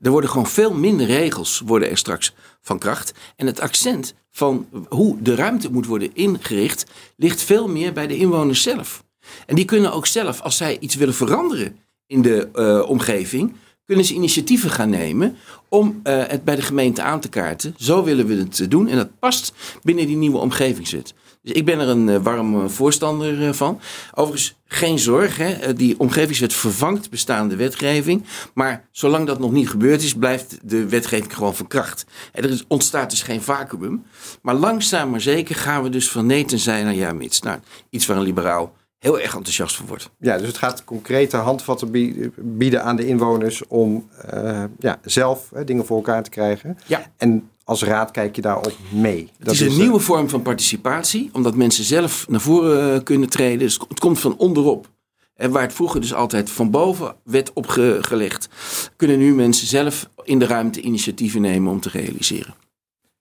Er 0.00 0.10
worden 0.10 0.30
gewoon 0.30 0.46
veel 0.46 0.74
minder 0.74 1.06
regels 1.06 1.62
worden 1.66 1.90
er 1.90 1.96
straks 1.96 2.34
van 2.60 2.78
kracht. 2.78 3.12
En 3.36 3.46
het 3.46 3.60
accent 3.60 4.14
van 4.30 4.66
hoe 4.88 5.22
de 5.22 5.34
ruimte 5.34 5.72
moet 5.72 5.86
worden 5.86 6.14
ingericht 6.14 6.90
ligt 7.16 7.42
veel 7.42 7.68
meer 7.68 7.92
bij 7.92 8.06
de 8.06 8.16
inwoners 8.16 8.62
zelf. 8.62 9.04
En 9.46 9.54
die 9.54 9.64
kunnen 9.64 9.92
ook 9.92 10.06
zelf, 10.06 10.40
als 10.40 10.56
zij 10.56 10.76
iets 10.80 10.94
willen 10.94 11.14
veranderen 11.14 11.76
in 12.06 12.22
de 12.22 12.48
uh, 12.54 12.88
omgeving, 12.88 13.52
kunnen 13.88 14.06
ze 14.06 14.14
initiatieven 14.14 14.70
gaan 14.70 14.90
nemen 14.90 15.36
om 15.68 16.00
uh, 16.04 16.22
het 16.26 16.44
bij 16.44 16.56
de 16.56 16.62
gemeente 16.62 17.02
aan 17.02 17.20
te 17.20 17.28
kaarten. 17.28 17.74
Zo 17.78 18.04
willen 18.04 18.26
we 18.26 18.34
het 18.34 18.70
doen 18.70 18.88
en 18.88 18.96
dat 18.96 19.18
past 19.18 19.52
binnen 19.82 20.06
die 20.06 20.16
nieuwe 20.16 20.38
omgevingswet. 20.38 21.14
Dus 21.42 21.52
ik 21.52 21.64
ben 21.64 21.78
er 21.78 21.88
een 21.88 22.08
uh, 22.08 22.16
warm 22.16 22.70
voorstander 22.70 23.54
van. 23.54 23.80
Overigens, 24.14 24.54
geen 24.66 24.98
zorg, 24.98 25.36
hè? 25.36 25.72
die 25.74 25.98
omgevingswet 25.98 26.52
vervangt 26.52 27.10
bestaande 27.10 27.56
wetgeving. 27.56 28.24
Maar 28.54 28.88
zolang 28.90 29.26
dat 29.26 29.38
nog 29.38 29.52
niet 29.52 29.68
gebeurd 29.68 30.02
is, 30.02 30.14
blijft 30.14 30.58
de 30.62 30.88
wetgeving 30.88 31.34
gewoon 31.34 31.56
van 31.56 31.66
kracht. 31.66 32.06
En 32.32 32.42
er 32.42 32.64
ontstaat 32.68 33.10
dus 33.10 33.22
geen 33.22 33.42
vacuüm. 33.42 34.04
Maar 34.42 34.54
langzaam 34.54 35.10
maar 35.10 35.20
zeker 35.20 35.54
gaan 35.54 35.82
we 35.82 35.88
dus 35.88 36.10
van 36.10 36.26
nee 36.26 36.44
tenzij 36.44 36.82
naar 36.82 36.94
ja 36.94 37.12
mits. 37.12 37.40
Nou, 37.40 37.58
iets 37.90 38.06
waar 38.06 38.16
een 38.16 38.22
liberaal 38.22 38.76
heel 38.98 39.20
erg 39.20 39.34
enthousiast 39.34 39.76
voor 39.76 39.86
wordt. 39.86 40.10
Ja, 40.18 40.38
dus 40.38 40.46
het 40.46 40.56
gaat 40.56 40.84
concrete 40.84 41.36
handvatten 41.36 41.90
bieden 42.36 42.84
aan 42.84 42.96
de 42.96 43.06
inwoners 43.06 43.66
om 43.66 44.08
uh, 44.34 44.64
ja, 44.78 44.98
zelf 45.02 45.50
hè, 45.54 45.64
dingen 45.64 45.86
voor 45.86 45.96
elkaar 45.96 46.22
te 46.22 46.30
krijgen. 46.30 46.78
Ja. 46.86 47.12
En 47.16 47.50
als 47.64 47.82
raad 47.82 48.10
kijk 48.10 48.36
je 48.36 48.42
daarop 48.42 48.76
mee. 48.90 49.30
Het 49.38 49.50
is 49.50 49.60
een 49.60 49.66
is, 49.66 49.76
nieuwe 49.76 50.00
vorm 50.00 50.28
van 50.28 50.42
participatie, 50.42 51.30
omdat 51.32 51.54
mensen 51.54 51.84
zelf 51.84 52.28
naar 52.28 52.40
voren 52.40 52.94
uh, 52.94 53.02
kunnen 53.02 53.28
treden. 53.28 53.58
Dus 53.58 53.80
het 53.88 54.00
komt 54.00 54.20
van 54.20 54.36
onderop. 54.36 54.88
En 55.34 55.50
waar 55.50 55.62
het 55.62 55.72
vroeger 55.72 56.00
dus 56.00 56.14
altijd 56.14 56.50
van 56.50 56.70
boven 56.70 57.14
werd 57.24 57.52
opgelegd, 57.52 58.48
kunnen 58.96 59.18
nu 59.18 59.34
mensen 59.34 59.66
zelf 59.66 60.08
in 60.24 60.38
de 60.38 60.46
ruimte 60.46 60.80
initiatieven 60.80 61.40
nemen 61.40 61.72
om 61.72 61.80
te 61.80 61.88
realiseren. 61.88 62.54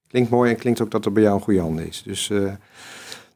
Klinkt 0.08 0.30
mooi 0.30 0.52
en 0.52 0.58
klinkt 0.58 0.82
ook 0.82 0.92
dat 0.92 1.06
er 1.06 1.12
bij 1.12 1.24
jou 1.24 1.36
een 1.36 1.42
goede 1.42 1.60
hand 1.60 1.80
is. 1.80 2.04
Dus 2.06 2.30
uh, 2.30 2.52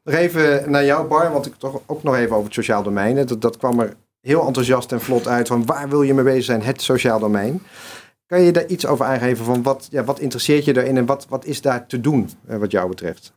nog 0.04 0.16
even 0.16 0.72
naar 0.72 0.86
jou, 0.86 1.08
Bar, 1.08 1.32
want 1.32 1.46
ik 1.46 1.56
toch 1.56 1.82
ook 1.86 2.04
nog 2.04 2.16
even 2.16 2.32
over 2.32 2.46
het 2.46 2.54
sociaal 2.54 2.84
domein. 2.84 3.26
Dat, 3.26 3.42
dat 3.42 3.58
kwam 3.58 3.80
er 3.80 3.94
heel 4.22 4.46
enthousiast 4.48 4.92
en 4.92 5.02
vlot 5.02 5.28
uit 5.28 5.48
van 5.48 5.66
waar 5.66 5.90
wil 5.90 6.02
je 6.02 6.14
mee 6.14 6.24
bezig 6.24 6.44
zijn, 6.44 6.62
het 6.62 6.82
sociaal 6.82 7.20
domein. 7.20 7.62
Kan 8.26 8.42
je 8.42 8.52
daar 8.52 8.68
iets 8.68 8.86
over 8.86 9.06
aangeven 9.06 9.46
van 9.46 9.64
wat, 9.64 9.88
ja, 9.92 10.04
wat 10.04 10.20
interesseert 10.20 10.66
je 10.66 10.74
daarin 10.74 10.98
en 10.98 11.06
wat, 11.06 11.26
wat 11.30 11.46
is 11.46 11.62
daar 11.62 11.88
te 11.88 12.02
doen 12.02 12.30
eh, 12.48 12.58
wat 12.58 12.72
jou 12.72 12.90
betreft? 12.90 13.34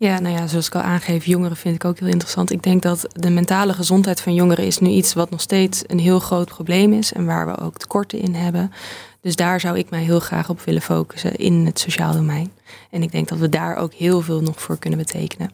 Ja, 0.00 0.20
nou 0.20 0.34
ja, 0.34 0.46
zoals 0.46 0.66
ik 0.66 0.74
al 0.74 0.80
aangeef, 0.80 1.24
jongeren 1.24 1.56
vind 1.56 1.74
ik 1.74 1.84
ook 1.84 1.98
heel 1.98 2.08
interessant. 2.08 2.50
Ik 2.50 2.62
denk 2.62 2.82
dat 2.82 3.06
de 3.12 3.30
mentale 3.30 3.72
gezondheid 3.72 4.20
van 4.20 4.34
jongeren 4.34 4.64
is 4.64 4.78
nu 4.78 4.88
iets 4.88 5.14
wat 5.14 5.30
nog 5.30 5.40
steeds 5.40 5.82
een 5.86 5.98
heel 5.98 6.18
groot 6.18 6.48
probleem 6.48 6.92
is 6.92 7.12
en 7.12 7.26
waar 7.26 7.46
we 7.46 7.58
ook 7.58 7.78
tekorten 7.78 8.18
in 8.18 8.34
hebben. 8.34 8.72
Dus 9.20 9.36
daar 9.36 9.60
zou 9.60 9.78
ik 9.78 9.90
mij 9.90 10.02
heel 10.02 10.20
graag 10.20 10.50
op 10.50 10.60
willen 10.60 10.82
focussen 10.82 11.36
in 11.36 11.66
het 11.66 11.78
sociaal 11.78 12.12
domein. 12.12 12.52
En 12.90 13.02
ik 13.02 13.12
denk 13.12 13.28
dat 13.28 13.38
we 13.38 13.48
daar 13.48 13.76
ook 13.76 13.92
heel 13.92 14.20
veel 14.20 14.40
nog 14.40 14.62
voor 14.62 14.78
kunnen 14.78 14.98
betekenen. 14.98 15.50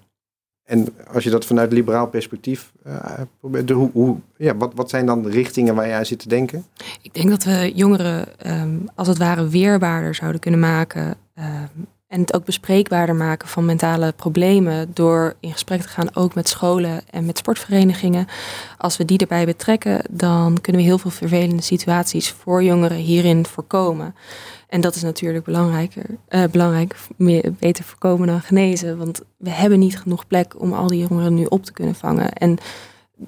En 0.64 0.88
als 1.12 1.24
je 1.24 1.30
dat 1.30 1.44
vanuit 1.44 1.72
liberaal 1.72 2.06
perspectief 2.06 2.72
uh, 2.86 2.96
probeert, 3.40 3.70
hoe, 3.70 3.90
hoe, 3.92 4.16
ja, 4.36 4.56
wat, 4.56 4.72
wat 4.74 4.90
zijn 4.90 5.06
dan 5.06 5.22
de 5.22 5.30
richtingen 5.30 5.74
waar 5.74 5.88
jij 5.88 6.04
zit 6.04 6.18
te 6.18 6.28
denken? 6.28 6.64
Ik 7.02 7.14
denk 7.14 7.28
dat 7.28 7.44
we 7.44 7.72
jongeren 7.74 8.28
um, 8.46 8.88
als 8.94 9.08
het 9.08 9.18
ware 9.18 9.48
weerbaarder 9.48 10.14
zouden 10.14 10.40
kunnen 10.40 10.60
maken. 10.60 11.16
Um, 11.38 11.86
En 12.14 12.20
het 12.20 12.34
ook 12.34 12.44
bespreekbaarder 12.44 13.14
maken 13.14 13.48
van 13.48 13.64
mentale 13.64 14.12
problemen 14.12 14.90
door 14.92 15.34
in 15.40 15.52
gesprek 15.52 15.80
te 15.80 15.88
gaan 15.88 16.14
ook 16.14 16.34
met 16.34 16.48
scholen 16.48 17.00
en 17.10 17.26
met 17.26 17.38
sportverenigingen. 17.38 18.26
Als 18.78 18.96
we 18.96 19.04
die 19.04 19.18
erbij 19.18 19.44
betrekken, 19.44 20.04
dan 20.10 20.60
kunnen 20.60 20.82
we 20.82 20.88
heel 20.88 20.98
veel 20.98 21.10
vervelende 21.10 21.62
situaties 21.62 22.30
voor 22.30 22.62
jongeren 22.62 22.96
hierin 22.96 23.46
voorkomen. 23.46 24.14
En 24.68 24.80
dat 24.80 24.94
is 24.94 25.02
natuurlijk 25.02 25.44
belangrijker, 25.44 26.06
uh, 26.28 26.44
belangrijk, 26.50 26.96
meer, 27.16 27.52
beter 27.58 27.84
voorkomen 27.84 28.26
dan 28.26 28.40
genezen. 28.40 28.98
Want 28.98 29.20
we 29.36 29.50
hebben 29.50 29.78
niet 29.78 29.98
genoeg 29.98 30.26
plek 30.26 30.60
om 30.60 30.72
al 30.72 30.88
die 30.88 31.06
jongeren 31.08 31.34
nu 31.34 31.44
op 31.44 31.64
te 31.64 31.72
kunnen 31.72 31.94
vangen. 31.94 32.32
En 32.32 32.58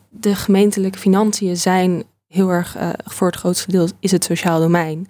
de 0.08 0.34
gemeentelijke 0.34 0.98
financiën 0.98 1.56
zijn 1.56 2.04
heel 2.28 2.50
erg, 2.50 2.76
uh, 2.76 2.88
voor 3.04 3.26
het 3.26 3.36
grootste 3.36 3.70
deel 3.70 3.88
is 4.00 4.10
het 4.10 4.24
sociaal 4.24 4.60
domein. 4.60 5.08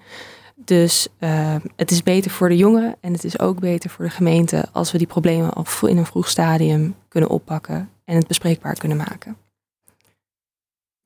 Dus 0.54 1.08
uh, 1.20 1.54
het 1.76 1.90
is 1.90 2.02
beter 2.02 2.30
voor 2.30 2.48
de 2.48 2.56
jongeren 2.56 2.96
en 3.00 3.12
het 3.12 3.24
is 3.24 3.38
ook 3.38 3.60
beter 3.60 3.90
voor 3.90 4.04
de 4.04 4.10
gemeente 4.10 4.64
als 4.72 4.92
we 4.92 4.98
die 4.98 5.06
problemen 5.06 5.52
al 5.52 5.64
in 5.80 5.96
een 5.96 6.06
vroeg 6.06 6.28
stadium 6.28 6.94
kunnen 7.08 7.30
oppakken 7.30 7.90
en 8.04 8.16
het 8.16 8.26
bespreekbaar 8.26 8.74
kunnen 8.74 8.96
maken. 8.96 9.36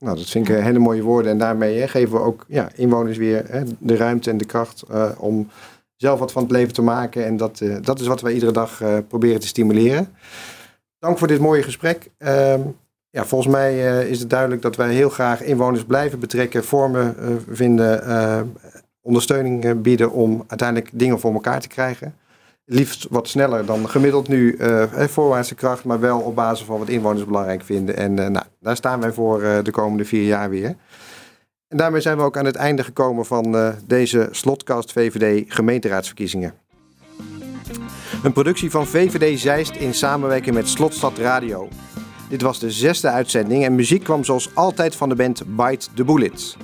Nou, 0.00 0.16
dat 0.16 0.28
vind 0.28 0.48
ik 0.48 0.54
hele 0.54 0.78
mooie 0.78 1.02
woorden. 1.02 1.32
En 1.32 1.38
daarmee 1.38 1.78
hè, 1.78 1.88
geven 1.88 2.12
we 2.12 2.24
ook 2.24 2.44
ja, 2.48 2.68
inwoners 2.74 3.18
weer 3.18 3.44
hè, 3.48 3.62
de 3.78 3.96
ruimte 3.96 4.30
en 4.30 4.36
de 4.36 4.44
kracht 4.44 4.84
uh, 4.90 5.10
om 5.18 5.48
zelf 5.96 6.18
wat 6.18 6.32
van 6.32 6.42
het 6.42 6.50
leven 6.50 6.72
te 6.72 6.82
maken. 6.82 7.24
En 7.24 7.36
dat, 7.36 7.60
uh, 7.60 7.76
dat 7.82 8.00
is 8.00 8.06
wat 8.06 8.20
wij 8.20 8.32
iedere 8.32 8.52
dag 8.52 8.82
proberen 9.08 9.40
te 9.40 9.46
stimuleren. 9.46 10.08
Dank 10.98 11.18
voor 11.18 11.28
dit 11.28 11.40
mooie 11.40 11.62
gesprek. 11.62 12.10
Ehm, 12.18 12.60
ja, 13.10 13.24
volgens 13.24 13.52
mij 13.52 14.02
is 14.08 14.20
het 14.20 14.30
duidelijk 14.30 14.62
dat 14.62 14.76
wij 14.76 14.92
heel 14.94 15.10
graag 15.10 15.42
inwoners 15.42 15.84
blijven 15.84 16.18
betrekken, 16.18 16.64
vormen 16.64 17.14
vinden, 17.48 18.54
ondersteuning 19.00 19.82
bieden 19.82 20.10
om 20.10 20.44
uiteindelijk 20.46 20.90
dingen 20.92 21.20
voor 21.20 21.32
elkaar 21.32 21.60
te 21.60 21.68
krijgen 21.68 22.14
liefst 22.72 23.06
wat 23.10 23.28
sneller 23.28 23.66
dan 23.66 23.88
gemiddeld 23.88 24.28
nu 24.28 24.56
uh, 24.56 24.84
voorwaartse 24.92 25.54
kracht, 25.54 25.84
maar 25.84 26.00
wel 26.00 26.20
op 26.20 26.34
basis 26.34 26.66
van 26.66 26.78
wat 26.78 26.88
inwoners 26.88 27.24
belangrijk 27.24 27.62
vinden. 27.62 27.96
En 27.96 28.10
uh, 28.10 28.26
nou, 28.26 28.44
daar 28.60 28.76
staan 28.76 29.00
wij 29.00 29.12
voor 29.12 29.42
uh, 29.42 29.58
de 29.62 29.70
komende 29.70 30.04
vier 30.04 30.24
jaar 30.24 30.50
weer. 30.50 30.76
En 31.68 31.76
daarmee 31.76 32.00
zijn 32.00 32.16
we 32.16 32.22
ook 32.22 32.36
aan 32.36 32.44
het 32.44 32.56
einde 32.56 32.84
gekomen 32.84 33.26
van 33.26 33.74
deze 33.86 34.28
Slotkast 34.30 34.92
VVD 34.92 35.44
gemeenteraadsverkiezingen. 35.52 36.54
Een 38.22 38.32
productie 38.32 38.70
van 38.70 38.86
VVD 38.86 39.40
Zeist 39.40 39.76
in 39.76 39.94
samenwerking 39.94 40.54
met 40.54 40.68
Slotstad 40.68 41.18
Radio. 41.18 41.68
Dit 42.28 42.42
was 42.42 42.58
de 42.58 42.70
zesde 42.70 43.08
uitzending 43.08 43.64
en 43.64 43.74
muziek 43.74 44.04
kwam 44.04 44.24
zoals 44.24 44.50
altijd 44.54 44.96
van 44.96 45.08
de 45.08 45.14
band 45.14 45.42
Bite 45.56 45.86
the 45.94 46.04
Bullets. 46.04 46.56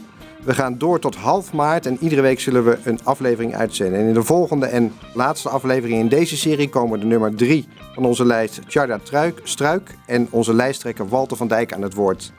We 0.47 0.55
gaan 0.55 0.79
door 0.79 0.99
tot 0.99 1.15
half 1.15 1.53
maart 1.53 1.87
en 1.87 1.99
iedere 2.01 2.21
week 2.21 2.41
zullen 2.41 2.65
we 2.65 2.79
een 2.85 3.01
aflevering 3.03 3.55
uitzenden. 3.55 4.01
En 4.01 4.07
in 4.07 4.15
de 4.15 4.23
volgende 4.23 4.67
en 4.67 4.93
laatste 5.15 5.49
aflevering 5.49 5.99
in 5.99 6.09
deze 6.09 6.37
serie 6.37 6.69
komen 6.69 7.01
de 7.01 7.07
nummer 7.07 7.35
3 7.35 7.69
van 7.95 8.05
onze 8.05 8.25
lijst 8.25 8.61
Tjarda 8.69 9.01
Struik 9.43 9.95
en 10.07 10.29
onze 10.31 10.55
lijsttrekker 10.55 11.09
Walter 11.09 11.37
van 11.37 11.49
Dijk 11.49 11.73
aan 11.73 11.83
het 11.83 11.95
woord. 11.95 12.33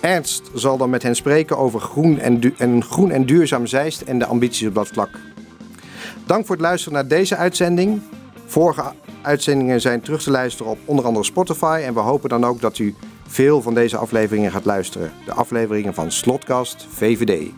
Ernst 0.00 0.50
zal 0.54 0.76
dan 0.76 0.90
met 0.90 1.02
hen 1.02 1.16
spreken 1.16 1.58
over 1.58 1.80
groen 1.80 2.18
en, 2.18 2.54
en 2.58 2.84
groen 2.84 3.10
en 3.10 3.26
duurzaam 3.26 3.66
Zeist 3.66 4.00
en 4.00 4.18
de 4.18 4.26
ambities 4.26 4.68
op 4.68 4.74
dat 4.74 4.88
vlak. 4.88 5.10
Dank 6.26 6.46
voor 6.46 6.56
het 6.56 6.64
luisteren 6.64 6.94
naar 6.94 7.08
deze 7.08 7.36
uitzending. 7.36 8.02
Vorige 8.46 8.92
uitzendingen 9.22 9.80
zijn 9.80 10.00
terug 10.00 10.22
te 10.22 10.30
luisteren 10.30 10.72
op 10.72 10.78
onder 10.84 11.04
andere 11.04 11.24
Spotify 11.24 11.80
en 11.84 11.94
we 11.94 12.00
hopen 12.00 12.28
dan 12.28 12.44
ook 12.44 12.60
dat 12.60 12.78
u 12.78 12.94
veel 13.30 13.62
van 13.62 13.74
deze 13.74 13.96
afleveringen 13.96 14.50
gaat 14.50 14.64
luisteren. 14.64 15.12
De 15.24 15.32
afleveringen 15.32 15.94
van 15.94 16.10
Slotkast 16.10 16.86
VVD. 16.90 17.50